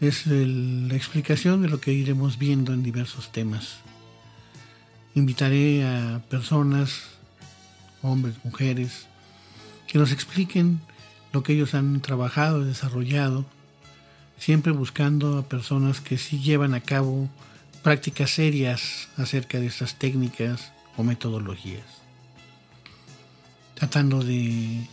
es 0.00 0.26
la 0.26 0.94
explicación 0.94 1.62
de 1.62 1.68
lo 1.68 1.80
que 1.80 1.92
iremos 1.92 2.38
viendo 2.38 2.72
en 2.72 2.82
diversos 2.82 3.32
temas. 3.32 3.78
Invitaré 5.14 5.86
a 5.86 6.22
personas, 6.28 7.04
hombres, 8.02 8.36
mujeres, 8.44 9.06
que 9.86 9.98
nos 9.98 10.12
expliquen 10.12 10.80
lo 11.32 11.42
que 11.42 11.54
ellos 11.54 11.74
han 11.74 12.00
trabajado, 12.00 12.64
desarrollado, 12.64 13.44
siempre 14.38 14.72
buscando 14.72 15.38
a 15.38 15.48
personas 15.48 16.00
que 16.00 16.18
sí 16.18 16.40
llevan 16.40 16.74
a 16.74 16.80
cabo 16.80 17.28
prácticas 17.82 18.30
serias 18.30 19.08
acerca 19.16 19.58
de 19.58 19.66
estas 19.66 19.98
técnicas 19.98 20.72
o 20.96 21.02
metodologías 21.02 21.98
tratando 23.78 24.24
de 24.24 24.88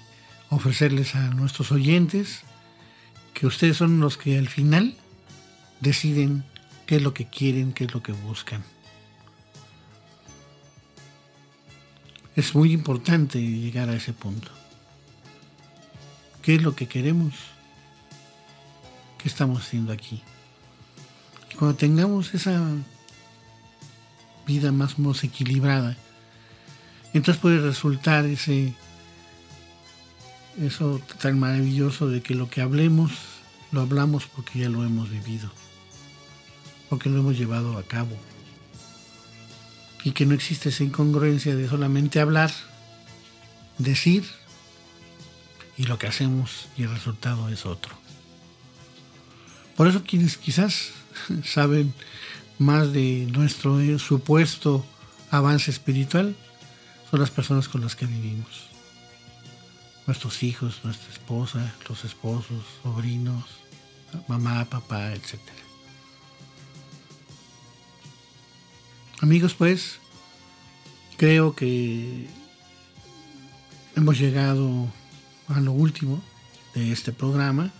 ofrecerles 0.49 1.16
a 1.16 1.30
nuestros 1.30 1.72
oyentes 1.72 2.43
que 3.36 3.46
ustedes 3.46 3.76
son 3.76 4.00
los 4.00 4.18
que 4.18 4.40
al 4.40 4.48
final 4.48 4.96
deciden 5.82 6.46
qué 6.88 6.96
es 6.96 7.02
lo 7.04 7.14
que 7.14 7.28
quieren, 7.28 7.74
qué 7.74 7.84
es 7.84 7.94
lo 7.94 8.02
que 8.02 8.14
buscan. 8.14 8.64
Es 12.36 12.56
muy 12.56 12.72
importante 12.72 13.40
llegar 13.40 13.90
a 13.90 13.96
ese 13.96 14.14
punto. 14.14 14.50
¿Qué 16.42 16.56
es 16.56 16.64
lo 16.64 16.76
que 16.76 16.88
queremos? 16.88 17.34
¿Qué 19.18 19.28
estamos 19.28 19.62
haciendo 19.62 19.92
aquí? 19.92 20.24
cuando 21.58 21.78
tengamos 21.78 22.34
esa 22.34 22.62
vida 24.46 24.74
más, 24.74 25.00
más 25.00 25.24
equilibrada, 25.24 25.96
entonces 27.14 27.42
puede 27.42 27.60
resultar 27.60 28.26
ese 28.26 28.74
eso 30.62 31.01
tan 31.22 31.39
maravilloso 31.39 32.08
de 32.08 32.22
que 32.22 32.36
lo 32.36 32.49
que 32.49 32.62
hablemos 32.62 33.12
lo 33.72 33.82
hablamos 33.82 34.26
porque 34.28 34.60
ya 34.60 34.70
lo 34.70 34.84
hemos 34.84 35.10
vivido, 35.10 35.51
porque 36.89 37.10
lo 37.10 37.20
hemos 37.20 37.38
llevado 37.38 37.78
a 37.78 37.84
cabo. 37.84 38.16
Y 40.03 40.12
que 40.12 40.26
no 40.26 40.34
existe 40.34 40.70
esa 40.70 40.84
incongruencia 40.84 41.56
de 41.56 41.68
solamente 41.68 42.20
hablar, 42.20 42.51
decir, 43.78 44.24
y 45.78 45.84
lo 45.84 45.97
que 45.97 46.08
hacemos 46.08 46.68
y 46.78 46.84
el 46.84 46.91
resultado 46.91 47.49
es 47.49 47.66
otro. 47.66 47.95
Por 49.76 49.88
eso 49.88 50.03
quienes 50.03 50.38
quizás 50.38 50.91
saben 51.43 51.93
más 52.60 52.93
de 52.93 53.28
nuestro 53.32 53.78
supuesto 53.99 54.86
avance 55.32 55.72
espiritual 55.72 56.36
son 57.12 57.20
las 57.20 57.32
personas 57.32 57.68
con 57.68 57.82
las 57.82 57.95
que 57.95 58.06
vivimos. 58.06 58.74
Nuestros 60.08 60.43
hijos, 60.43 60.82
nuestra 60.84 61.12
esposa, 61.12 61.74
los 61.89 62.06
esposos, 62.06 62.64
sobrinos, 62.84 63.45
mamá, 64.28 64.66
papá, 64.66 65.14
etc. 65.14 65.39
Amigos, 69.22 69.53
pues, 69.56 69.99
creo 71.18 71.56
que 71.56 72.28
hemos 73.95 74.20
llegado 74.20 74.88
a 75.47 75.60
lo 75.60 75.72
último 75.72 76.22
de 76.74 76.91
este 76.91 77.12
programa, 77.12 77.72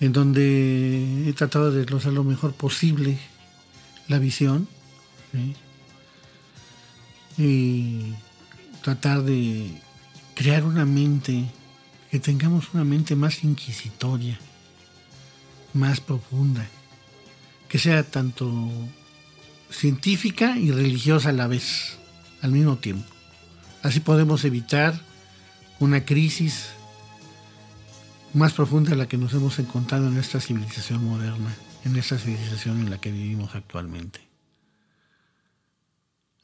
en 0.00 0.12
donde 0.12 1.28
he 1.28 1.32
tratado 1.32 1.70
de 1.70 1.78
desglosar 1.78 2.12
lo 2.12 2.24
mejor 2.24 2.52
posible 2.54 3.18
la 4.08 4.18
visión 4.18 4.68
y 7.36 8.14
tratar 8.84 9.22
de 9.22 9.80
crear 10.34 10.62
una 10.62 10.84
mente 10.84 11.46
que 12.10 12.20
tengamos 12.20 12.74
una 12.74 12.84
mente 12.84 13.16
más 13.16 13.42
inquisitoria, 13.42 14.38
más 15.72 16.02
profunda, 16.02 16.66
que 17.66 17.78
sea 17.78 18.02
tanto 18.02 18.70
científica 19.70 20.58
y 20.58 20.70
religiosa 20.70 21.30
a 21.30 21.32
la 21.32 21.46
vez, 21.46 21.96
al 22.42 22.52
mismo 22.52 22.76
tiempo. 22.76 23.08
Así 23.82 24.00
podemos 24.00 24.44
evitar 24.44 25.00
una 25.80 26.04
crisis 26.04 26.66
más 28.34 28.52
profunda 28.52 28.90
de 28.90 28.96
la 28.96 29.08
que 29.08 29.16
nos 29.16 29.32
hemos 29.32 29.58
encontrado 29.58 30.08
en 30.08 30.18
esta 30.18 30.40
civilización 30.40 31.02
moderna, 31.02 31.56
en 31.86 31.96
esta 31.96 32.18
civilización 32.18 32.80
en 32.80 32.90
la 32.90 33.00
que 33.00 33.10
vivimos 33.10 33.54
actualmente. 33.54 34.20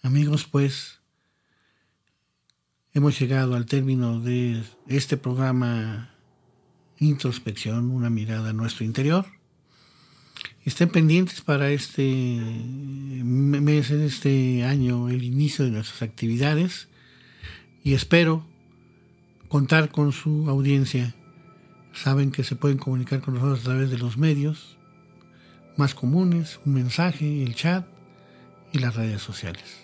Amigos, 0.02 0.46
pues, 0.50 0.99
hemos 2.92 3.18
llegado 3.20 3.54
al 3.54 3.66
término 3.66 4.20
de 4.20 4.62
este 4.88 5.16
programa 5.16 6.10
Introspección, 6.98 7.90
una 7.90 8.10
mirada 8.10 8.50
a 8.50 8.52
nuestro 8.52 8.84
interior. 8.84 9.26
Estén 10.64 10.90
pendientes 10.90 11.40
para 11.40 11.70
este 11.70 12.04
mes, 13.24 13.90
este 13.90 14.64
año, 14.64 15.08
el 15.08 15.22
inicio 15.22 15.64
de 15.64 15.70
nuestras 15.70 16.02
actividades 16.02 16.88
y 17.82 17.94
espero 17.94 18.44
contar 19.48 19.90
con 19.90 20.12
su 20.12 20.48
audiencia. 20.50 21.14
Saben 21.92 22.30
que 22.30 22.44
se 22.44 22.56
pueden 22.56 22.78
comunicar 22.78 23.20
con 23.20 23.34
nosotros 23.34 23.60
a 23.60 23.64
través 23.64 23.90
de 23.90 23.98
los 23.98 24.18
medios 24.18 24.76
más 25.76 25.94
comunes, 25.94 26.60
un 26.66 26.74
mensaje, 26.74 27.42
el 27.42 27.54
chat 27.54 27.86
y 28.72 28.78
las 28.80 28.96
redes 28.96 29.22
sociales. 29.22 29.80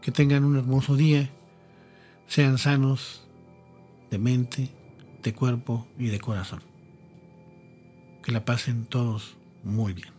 Que 0.00 0.12
tengan 0.12 0.44
un 0.44 0.56
hermoso 0.56 0.94
día, 0.94 1.30
sean 2.26 2.58
sanos 2.58 3.22
de 4.10 4.18
mente, 4.18 4.70
de 5.22 5.34
cuerpo 5.34 5.86
y 5.98 6.08
de 6.08 6.20
corazón. 6.20 6.62
Que 8.22 8.32
la 8.32 8.44
pasen 8.44 8.86
todos 8.86 9.36
muy 9.62 9.92
bien. 9.92 10.15